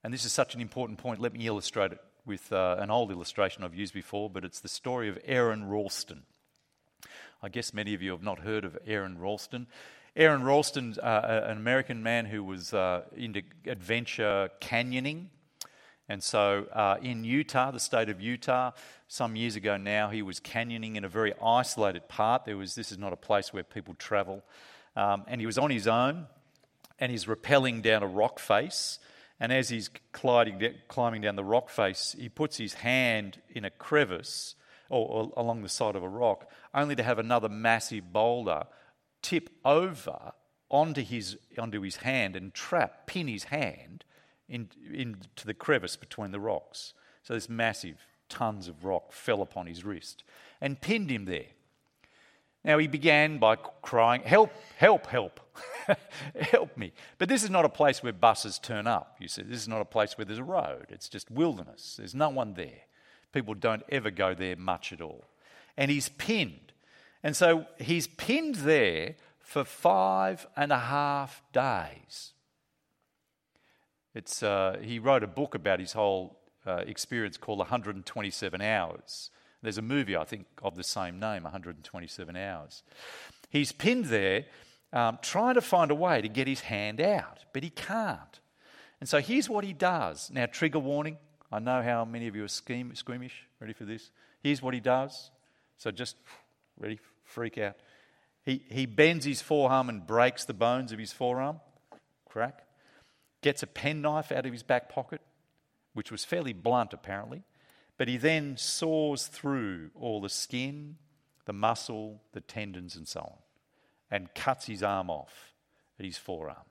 [0.05, 1.21] And this is such an important point.
[1.21, 4.69] Let me illustrate it with uh, an old illustration I've used before, but it's the
[4.69, 6.23] story of Aron Ralston.
[7.43, 9.67] I guess many of you have not heard of Aron Ralston.
[10.15, 15.27] Aron Ralston, uh, an American man who was uh, into adventure canyoning.
[16.09, 18.71] And so uh, in Utah, the state of Utah,
[19.09, 22.45] some years ago now, he was canyoning in a very isolated part.
[22.45, 24.45] There was, this is not a place where people travel.
[24.95, 26.29] Um, and he was on his own
[27.01, 28.99] and he's rappelling down a rock face.
[29.41, 30.59] And as he's climbing
[31.23, 34.55] down the rock face, he puts his hand in a crevice
[34.91, 38.65] or, along the side of a rock, only to have another massive boulder
[39.23, 40.33] tip over
[40.69, 44.05] onto his, onto his hand and trap, pin his hand
[44.49, 46.93] in, into the crevice between the rocks.
[47.23, 50.23] So this massive tons of rock fell upon his wrist
[50.61, 51.47] and pinned him there.
[52.65, 55.41] Now he began by crying, Help, help, help,
[56.41, 56.93] help me.
[57.19, 59.43] But this is not a place where buses turn up, you see.
[59.43, 60.87] This is not a place where there's a road.
[60.91, 61.97] It's just wilderness.
[61.97, 62.83] There's no one there.
[63.33, 65.25] People don't ever go there much at all.
[65.77, 66.73] And he's pinned.
[67.23, 72.33] And so he's pinned there for five and a half days.
[74.15, 79.31] It's, uh, he wrote a book about his whole uh, experience called 127 Hours.
[79.63, 82.83] There's a movie, I think, of the same name, 127 Hours.
[83.51, 84.47] He's pinned there
[84.93, 88.41] um, trying to find a way to get his hand out, but he can't.
[89.01, 90.31] And so here's what he does.
[90.33, 91.19] Now, trigger warning
[91.53, 93.47] I know how many of you are scheme, squeamish.
[93.59, 94.11] Ready for this?
[94.43, 95.31] Here's what he does.
[95.79, 96.17] So just
[96.79, 97.77] ready, freak out.
[98.45, 101.61] He, he bends his forearm and breaks the bones of his forearm.
[102.29, 102.67] Crack.
[103.43, 105.21] Gets a penknife out of his back pocket,
[105.93, 107.43] which was fairly blunt apparently.
[108.01, 110.97] But he then saws through all the skin,
[111.45, 113.37] the muscle, the tendons, and so on,
[114.11, 115.53] and cuts his arm off
[115.99, 116.65] at his forearm.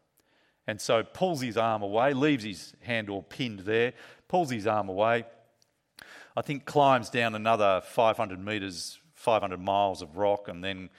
[0.66, 3.94] And so pulls his arm away, leaves his hand all pinned there,
[4.28, 5.24] pulls his arm away.
[6.36, 10.90] I think climbs down another 500 metres, 500 miles of rock, and then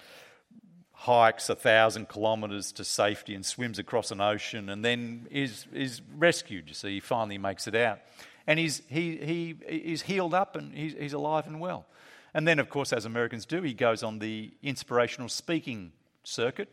[0.93, 6.01] hikes a thousand kilometres to safety and swims across an ocean, and then is, is
[6.17, 6.69] rescued.
[6.69, 7.99] You see, he finally makes it out.
[8.47, 11.87] And he's, he, he is healed up and he's, he's alive and well.
[12.33, 16.73] And then, of course, as Americans do, he goes on the inspirational speaking circuit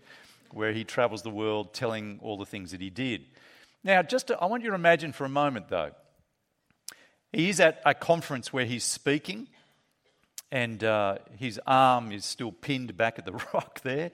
[0.52, 3.26] where he travels the world telling all the things that he did.
[3.84, 5.92] Now, just to, I want you to imagine for a moment, though,
[7.32, 9.48] he is at a conference where he's speaking,
[10.52, 14.12] and uh, his arm is still pinned back at the rock there.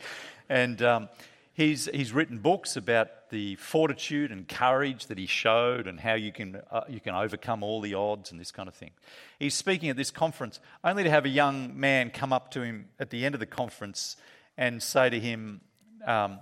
[0.49, 1.09] And um,
[1.53, 6.31] he's, he's written books about the fortitude and courage that he showed and how you
[6.31, 8.91] can, uh, you can overcome all the odds and this kind of thing.
[9.39, 12.89] He's speaking at this conference only to have a young man come up to him
[12.99, 14.17] at the end of the conference
[14.57, 15.61] and say to him,
[16.05, 16.39] um,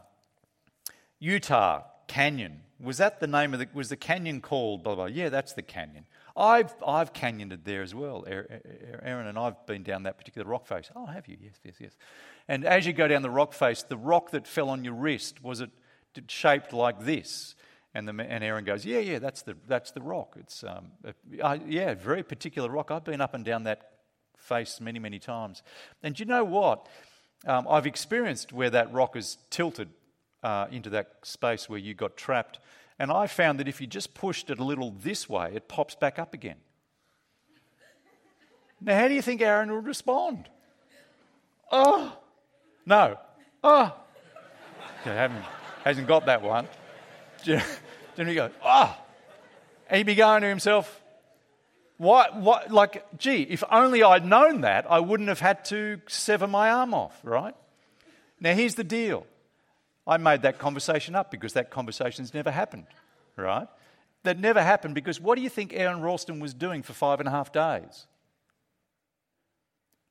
[1.19, 5.13] Utah Canyon, was that the name of the, was the canyon called blah, blah, blah?
[5.13, 6.05] Yeah, that's the canyon.
[6.41, 8.25] I've, I've canyoned there as well.
[8.27, 10.89] Aron and I've been down that particular rock face.
[10.95, 11.37] Oh, have you?
[11.39, 11.95] Yes, yes, yes.
[12.47, 15.43] And as you go down the rock face, the rock that fell on your wrist,
[15.43, 15.69] was it
[16.27, 17.55] shaped like this?
[17.93, 20.35] And, the, and Aron goes, yeah, yeah, that's the, that's the rock.
[20.39, 20.87] It's, um,
[21.43, 22.89] uh, yeah, very particular rock.
[22.89, 23.91] I've been up and down that
[24.35, 25.61] face many, many times.
[26.01, 26.87] And do you know what?
[27.45, 29.89] Um, I've experienced where that rock is tilted
[30.41, 32.59] uh, into that space where you got trapped.
[33.01, 35.95] And I found that if you just pushed it a little this way, it pops
[35.95, 36.57] back up again.
[38.79, 40.47] Now, how do you think Aron would respond?
[41.71, 42.15] Oh,
[42.85, 43.17] no.
[43.63, 43.91] Oh,
[45.03, 45.09] he
[45.83, 46.67] hasn't got that one.
[47.43, 48.95] Then he goes, oh.
[49.89, 51.01] And he'd be going to himself,
[51.97, 56.45] what, what, like, gee, if only I'd known that, I wouldn't have had to sever
[56.45, 57.55] my arm off, right?
[58.39, 59.25] Now, here's the deal.
[60.11, 62.87] I made that conversation up because that conversation's never happened,
[63.37, 63.67] right?
[64.23, 67.27] That never happened because what do you think Aron Ralston was doing for five and
[67.27, 68.07] a half days?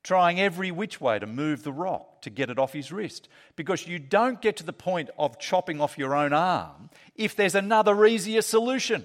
[0.03, 3.29] trying every which way to move the rock to get it off his wrist.
[3.57, 7.55] Because you don't get to the point of chopping off your own arm if there's
[7.55, 9.05] another easier solution.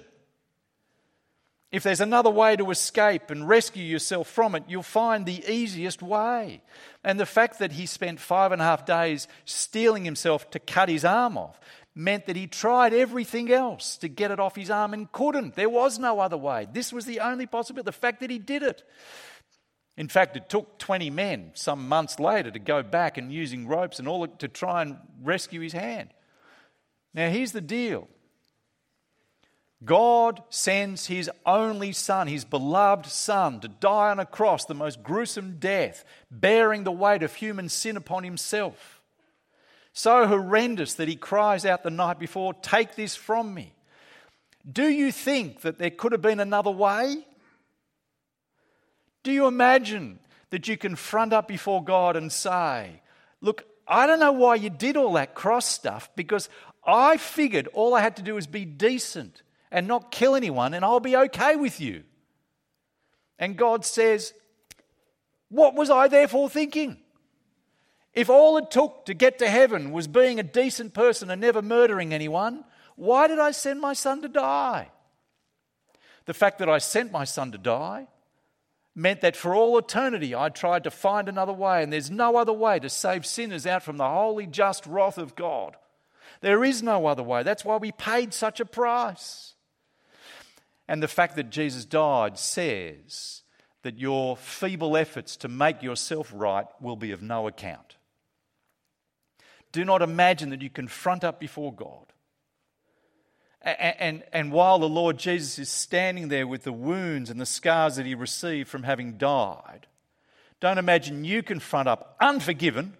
[1.72, 6.00] If there's another way to escape and rescue yourself from it, you'll find the easiest
[6.00, 6.62] way.
[7.02, 10.88] And the fact that he spent five and a half days steeling himself to cut
[10.88, 11.58] his arm off
[11.94, 15.54] meant that he tried everything else to get it off his arm and couldn't.
[15.54, 16.68] There was no other way.
[16.70, 17.86] This was the only possibility.
[17.86, 18.84] The fact that he did it.
[19.96, 23.98] In fact, it took 20 men some months later to go back and using ropes
[23.98, 26.10] and all to try and rescue his hand.
[27.14, 28.08] Now, here's the deal
[29.84, 35.02] God sends his only son, his beloved son, to die on a cross, the most
[35.02, 38.96] gruesome death, bearing the weight of human sin upon himself
[39.96, 43.72] so horrendous that he cries out the night before, Take this from me.
[44.70, 47.24] Do you think that there could have been another way?
[49.22, 50.18] Do you imagine
[50.50, 53.00] that you can front up before God and say,
[53.40, 56.50] Look, I don't know why you did all that cross stuff because
[56.86, 59.40] I figured all I had to do was be decent
[59.70, 62.04] and not kill anyone and I'll be okay with you.
[63.38, 64.32] And God says,
[65.48, 66.98] What was I therefore thinking?
[68.14, 71.60] If all it took to get to heaven was being a decent person and never
[71.60, 72.64] murdering anyone,
[72.96, 74.90] why did I send my son to die?
[76.24, 78.08] The fact that I sent my son to die
[78.94, 82.54] meant that for all eternity I tried to find another way, and there's no other
[82.54, 85.76] way to save sinners out from the holy, just wrath of God.
[86.40, 87.42] There is no other way.
[87.42, 89.55] That's why we paid such a price.
[90.88, 93.42] And the fact that Jesus died says
[93.82, 97.96] that your feeble efforts to make yourself right will be of no account.
[99.72, 102.06] Do not imagine that you can front up before God.
[103.62, 107.46] And, and, and, while the Lord Jesus is standing there with the wounds and the
[107.46, 109.88] scars that he received from having died,
[110.60, 112.96] don't imagine you can front up unforgiven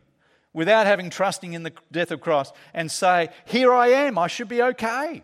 [0.52, 4.48] without having trusting in the death of Christ and say, Here I am, I should
[4.48, 5.22] be okay.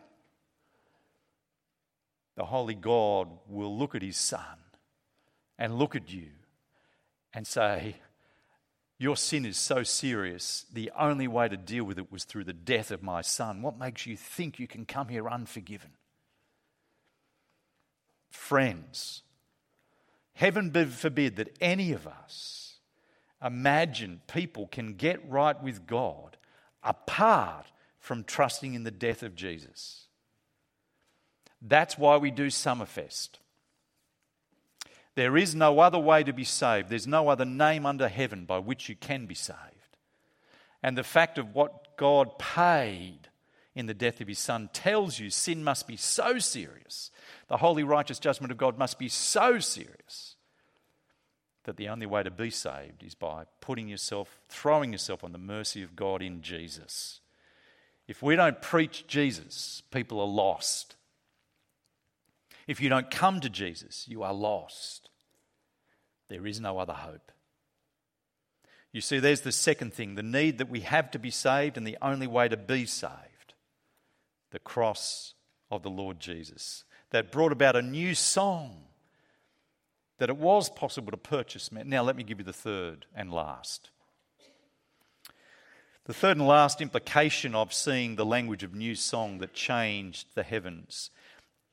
[2.36, 4.40] The Holy God will look at his Son
[5.58, 6.28] and look at you
[7.34, 7.96] and say,
[9.02, 12.52] your sin is so serious, the only way to deal with it was through the
[12.52, 13.60] death of my son.
[13.60, 15.90] What makes you think you can come here unforgiven?
[18.30, 19.22] Friends,
[20.34, 22.76] heaven forbid that any of us
[23.44, 26.36] imagine people can get right with God
[26.84, 30.01] apart from trusting in the death of Jesus.
[31.66, 33.30] That's why we do Summerfest.
[35.14, 36.88] There is no other way to be saved.
[36.88, 39.58] There's no other name under heaven by which you can be saved.
[40.82, 43.28] And the fact of what God paid
[43.74, 47.10] in the death of his son tells you sin must be so serious.
[47.48, 50.36] The holy, righteous judgment of God must be so serious
[51.64, 55.38] that the only way to be saved is by putting yourself, throwing yourself on the
[55.38, 57.20] mercy of God in Jesus.
[58.08, 60.96] If we don't preach Jesus, people are lost.
[62.72, 65.10] If you don't come to Jesus, you are lost.
[66.30, 67.30] There is no other hope.
[68.92, 71.86] You see, there's the second thing the need that we have to be saved, and
[71.86, 73.52] the only way to be saved
[74.52, 75.34] the cross
[75.70, 76.84] of the Lord Jesus.
[77.10, 78.84] That brought about a new song
[80.16, 81.70] that it was possible to purchase.
[81.70, 83.90] Now, let me give you the third and last.
[86.06, 90.42] The third and last implication of seeing the language of new song that changed the
[90.42, 91.10] heavens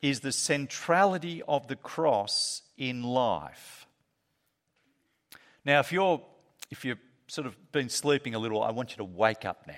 [0.02, 3.88] is the centrality of the cross in life.
[5.66, 6.22] Now, if you're
[6.72, 9.74] if you've sort of been sleeping a little, I want you to wake up now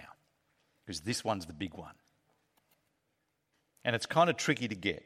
[0.85, 1.93] because this one's the big one.
[3.83, 5.03] And it's kind of tricky to get.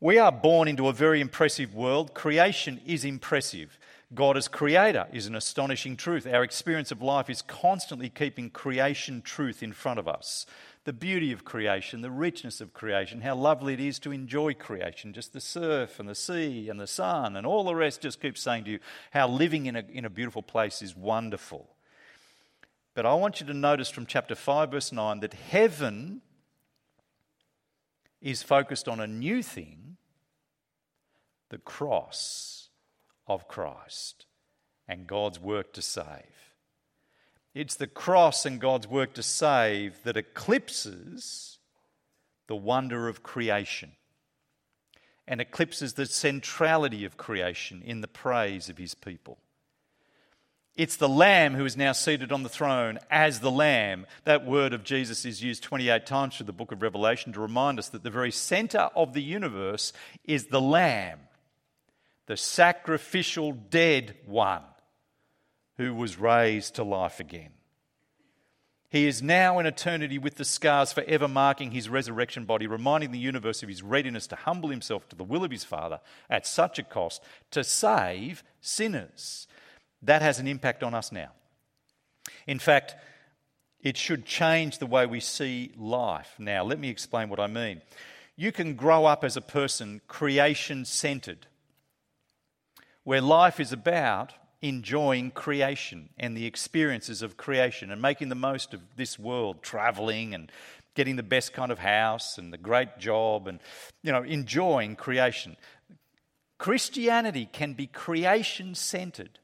[0.00, 2.12] We are born into a very impressive world.
[2.14, 3.78] Creation is impressive.
[4.14, 6.26] God as creator is an astonishing truth.
[6.26, 10.46] Our experience of life is constantly keeping creation truth in front of us
[10.84, 15.12] the beauty of creation, the richness of creation, how lovely it is to enjoy creation.
[15.12, 18.40] Just the surf and the sea and the sun and all the rest just keeps
[18.40, 18.78] saying to you
[19.10, 21.68] how living in a, in a beautiful place is wonderful.
[22.94, 26.22] But I want you to notice from chapter 5, verse 9, that heaven
[28.22, 29.96] is focused on a new thing
[31.48, 32.65] the cross
[33.26, 34.26] of Christ
[34.88, 36.52] and God's work to save.
[37.54, 41.58] It's the cross and God's work to save that eclipses
[42.48, 43.92] the wonder of creation
[45.26, 49.38] and eclipses the centrality of creation in the praise of his people.
[50.76, 54.06] It's the Lamb who is now seated on the throne as the Lamb.
[54.24, 57.78] That word of Jesus is used 28 times through the book of Revelation to remind
[57.78, 61.20] us that the very center of the universe is the Lamb
[62.26, 64.62] the sacrificial dead one
[65.76, 67.50] who was raised to life again.
[68.88, 73.18] He is now in eternity with the scars forever marking his resurrection body, reminding the
[73.18, 76.00] universe of his readiness to humble himself to the will of his Father
[76.30, 79.48] at such a cost to save sinners.
[80.02, 81.32] That has an impact on us now.
[82.46, 82.94] In fact,
[83.80, 86.34] it should change the way we see life.
[86.38, 87.82] Now, let me explain what I mean.
[88.36, 91.46] You can grow up as a person creation centered,
[93.06, 98.74] where life is about enjoying creation and the experiences of creation and making the most
[98.74, 100.50] of this world, traveling and
[100.96, 103.60] getting the best kind of house and the great job and,
[104.02, 105.56] you know, enjoying creation.
[106.58, 109.38] Christianity can be creation centered.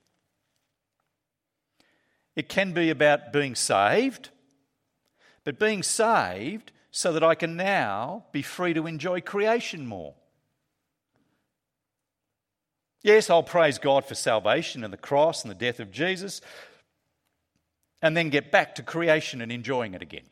[2.34, 4.30] It can be about being saved,
[5.44, 10.14] but being saved so that I can now be free to enjoy creation more.
[13.02, 16.40] Yes, I'll praise God for salvation and the cross and the death of Jesus,
[18.00, 20.26] and then get back to creation and enjoying it again.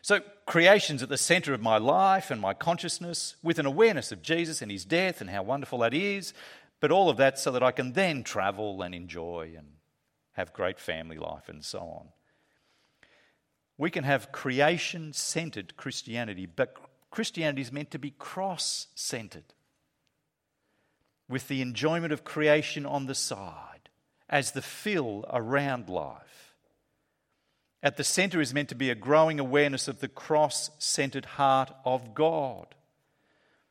[0.00, 4.22] So, creation's at the center of my life and my consciousness with an awareness of
[4.22, 6.34] Jesus and his death and how wonderful that is,
[6.80, 9.66] but all of that so that I can then travel and enjoy and
[10.32, 12.08] have great family life and so on.
[13.78, 16.76] We can have creation centered Christianity, but
[17.10, 19.54] Christianity is meant to be cross centered
[21.32, 23.88] with the enjoyment of creation on the side
[24.28, 26.54] as the fill around life.
[27.82, 31.72] At the center is meant to be a growing awareness of the cross centered heart
[31.86, 32.74] of God,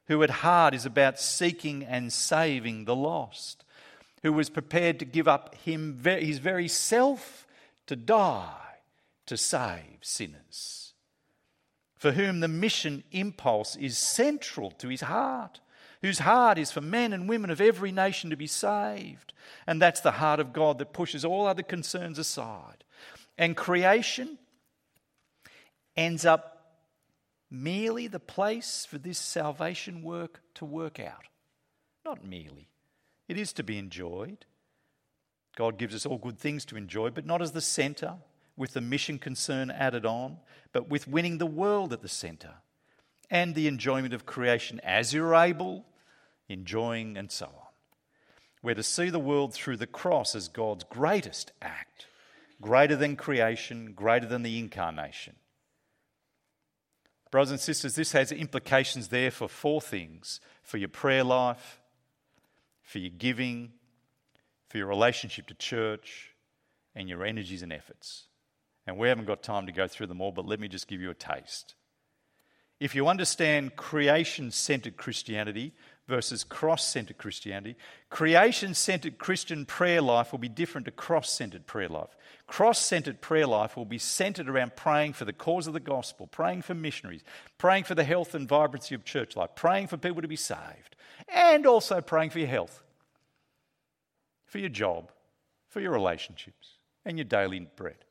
[0.08, 3.64] who at heart is about seeking and saving the lost,
[4.24, 7.46] who was prepared to give up him, his very self
[7.86, 8.80] to die
[9.28, 10.94] to save sinners,
[11.96, 15.60] for whom the mission impulse is central to his heart
[16.02, 19.34] whose heart is for men and women of every nation to be saved.
[19.68, 22.84] And that's the heart of God that pushes all other concerns aside.
[23.38, 24.38] And creation
[25.96, 26.78] ends up
[27.50, 31.26] merely the place for this salvation work to work out.
[32.04, 32.70] Not merely,
[33.28, 34.46] it is to be enjoyed.
[35.56, 38.16] God gives us all good things to enjoy, but not as the centre,
[38.56, 40.38] with the mission concern added on,
[40.72, 42.56] but with winning the world at the centre
[43.30, 45.86] and the enjoyment of creation as you're able
[46.52, 47.68] enjoying, and so on.
[48.64, 52.06] We're to see the world through the cross as God's greatest act,
[52.62, 55.36] greater than creation, greater than the incarnation.
[57.32, 61.80] Brothers and sisters, this has implications there for four things for your prayer life,
[62.84, 63.72] for your giving,
[64.68, 66.32] for your relationship to church,
[66.94, 68.28] and your energies and efforts.
[68.86, 71.02] And we haven't got time to go through them all, but let me just give
[71.02, 71.76] you a taste.
[72.80, 75.74] If you understand creation centered Christianity,
[76.12, 77.78] versus cross centered Christianity.
[78.10, 82.18] Creation centered Christian prayer life will be different to cross centered prayer life.
[82.48, 86.28] Cross centered prayer life will be centered around praying for the cause of the gospel,
[86.28, 87.24] praying for missionaries,
[87.58, 90.98] praying for the health and vibrancy of church life, praying for people to be saved,
[91.30, 92.84] and also praying for your health,
[94.46, 95.14] for your job,
[95.70, 96.74] for your relationships,
[97.06, 98.04] and your daily bread.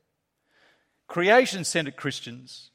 [1.06, 2.70] Creation centered Christians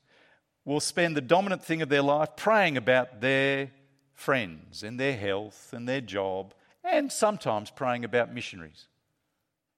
[0.65, 3.71] will spend the dominant thing of their life praying about their
[4.15, 6.53] friends and their health and their job,
[6.83, 8.87] and sometimes praying about missionaries.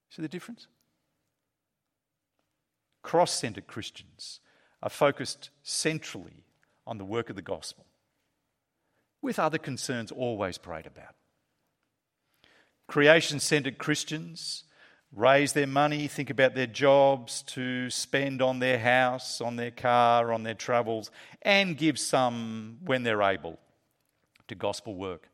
[0.09, 0.67] See the difference?
[3.01, 4.39] Cross centered Christians
[4.81, 6.43] are focused centrally
[6.85, 7.85] on the work of the gospel,
[9.21, 11.15] with other concerns always prayed about.
[12.87, 14.63] Creation centered Christians
[15.13, 20.31] raise their money, think about their jobs to spend on their house, on their car,
[20.31, 21.11] on their travels,
[21.41, 23.57] and give some when they're able
[24.47, 25.29] to gospel work.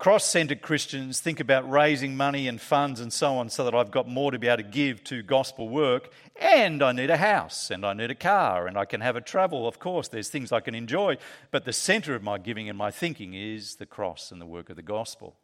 [0.00, 3.90] Cross centered Christians think about raising money and funds and so on so that I've
[3.90, 7.70] got more to be able to give to gospel work, and I need a house,
[7.70, 9.68] and I need a car, and I can have a travel.
[9.68, 11.18] Of course, there's things I can enjoy,
[11.50, 14.70] but the center of my giving and my thinking is the cross and the work
[14.70, 15.36] of the gospel.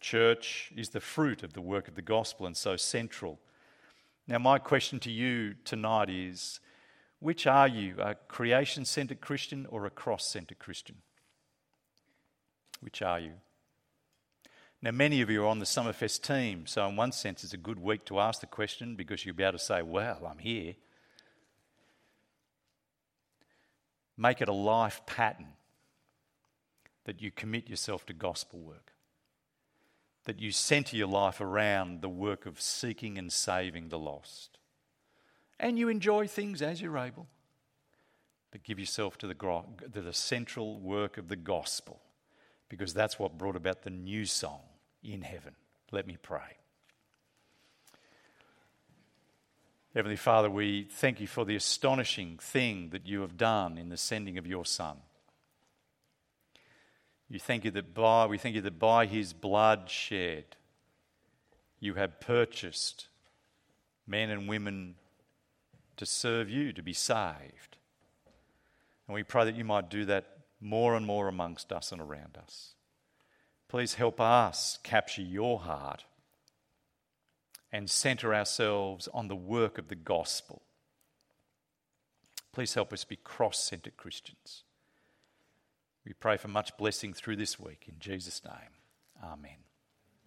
[0.00, 3.40] Church is the fruit of the work of the gospel and so central.
[4.26, 6.60] Now, my question to you tonight is
[7.22, 10.96] which are you, a creation centered Christian or a cross centered Christian?
[12.80, 13.34] Which are you?
[14.82, 17.58] Now, many of you are on the Summerfest team, so in one sense, it's a
[17.58, 20.74] good week to ask the question because you'll be able to say, Well, I'm here.
[24.16, 25.52] Make it a life pattern
[27.04, 28.94] that you commit yourself to gospel work,
[30.24, 34.58] that you center your life around the work of seeking and saving the lost
[35.62, 37.26] and you enjoy things as you're able.
[38.50, 42.02] but give yourself to the, to the central work of the gospel
[42.68, 44.60] because that's what brought about the new song
[45.02, 45.54] in heaven.
[45.90, 46.58] Let me pray.
[49.94, 53.96] Heavenly Father, we thank you for the astonishing thing that you have done in the
[53.96, 54.96] sending of your Son.
[57.28, 60.56] You thank you that by, we thank you that by his blood shed,
[61.78, 63.08] you have purchased
[64.06, 64.94] men and women
[66.02, 67.76] to serve you, to be saved.
[69.06, 72.36] And we pray that you might do that more and more amongst us and around
[72.36, 72.74] us.
[73.68, 76.02] Please help us capture your heart
[77.70, 80.62] and center ourselves on the work of the gospel.
[82.52, 84.64] Please help us be cross centered Christians.
[86.04, 87.84] We pray for much blessing through this week.
[87.86, 88.72] In Jesus' name,
[89.22, 89.71] amen.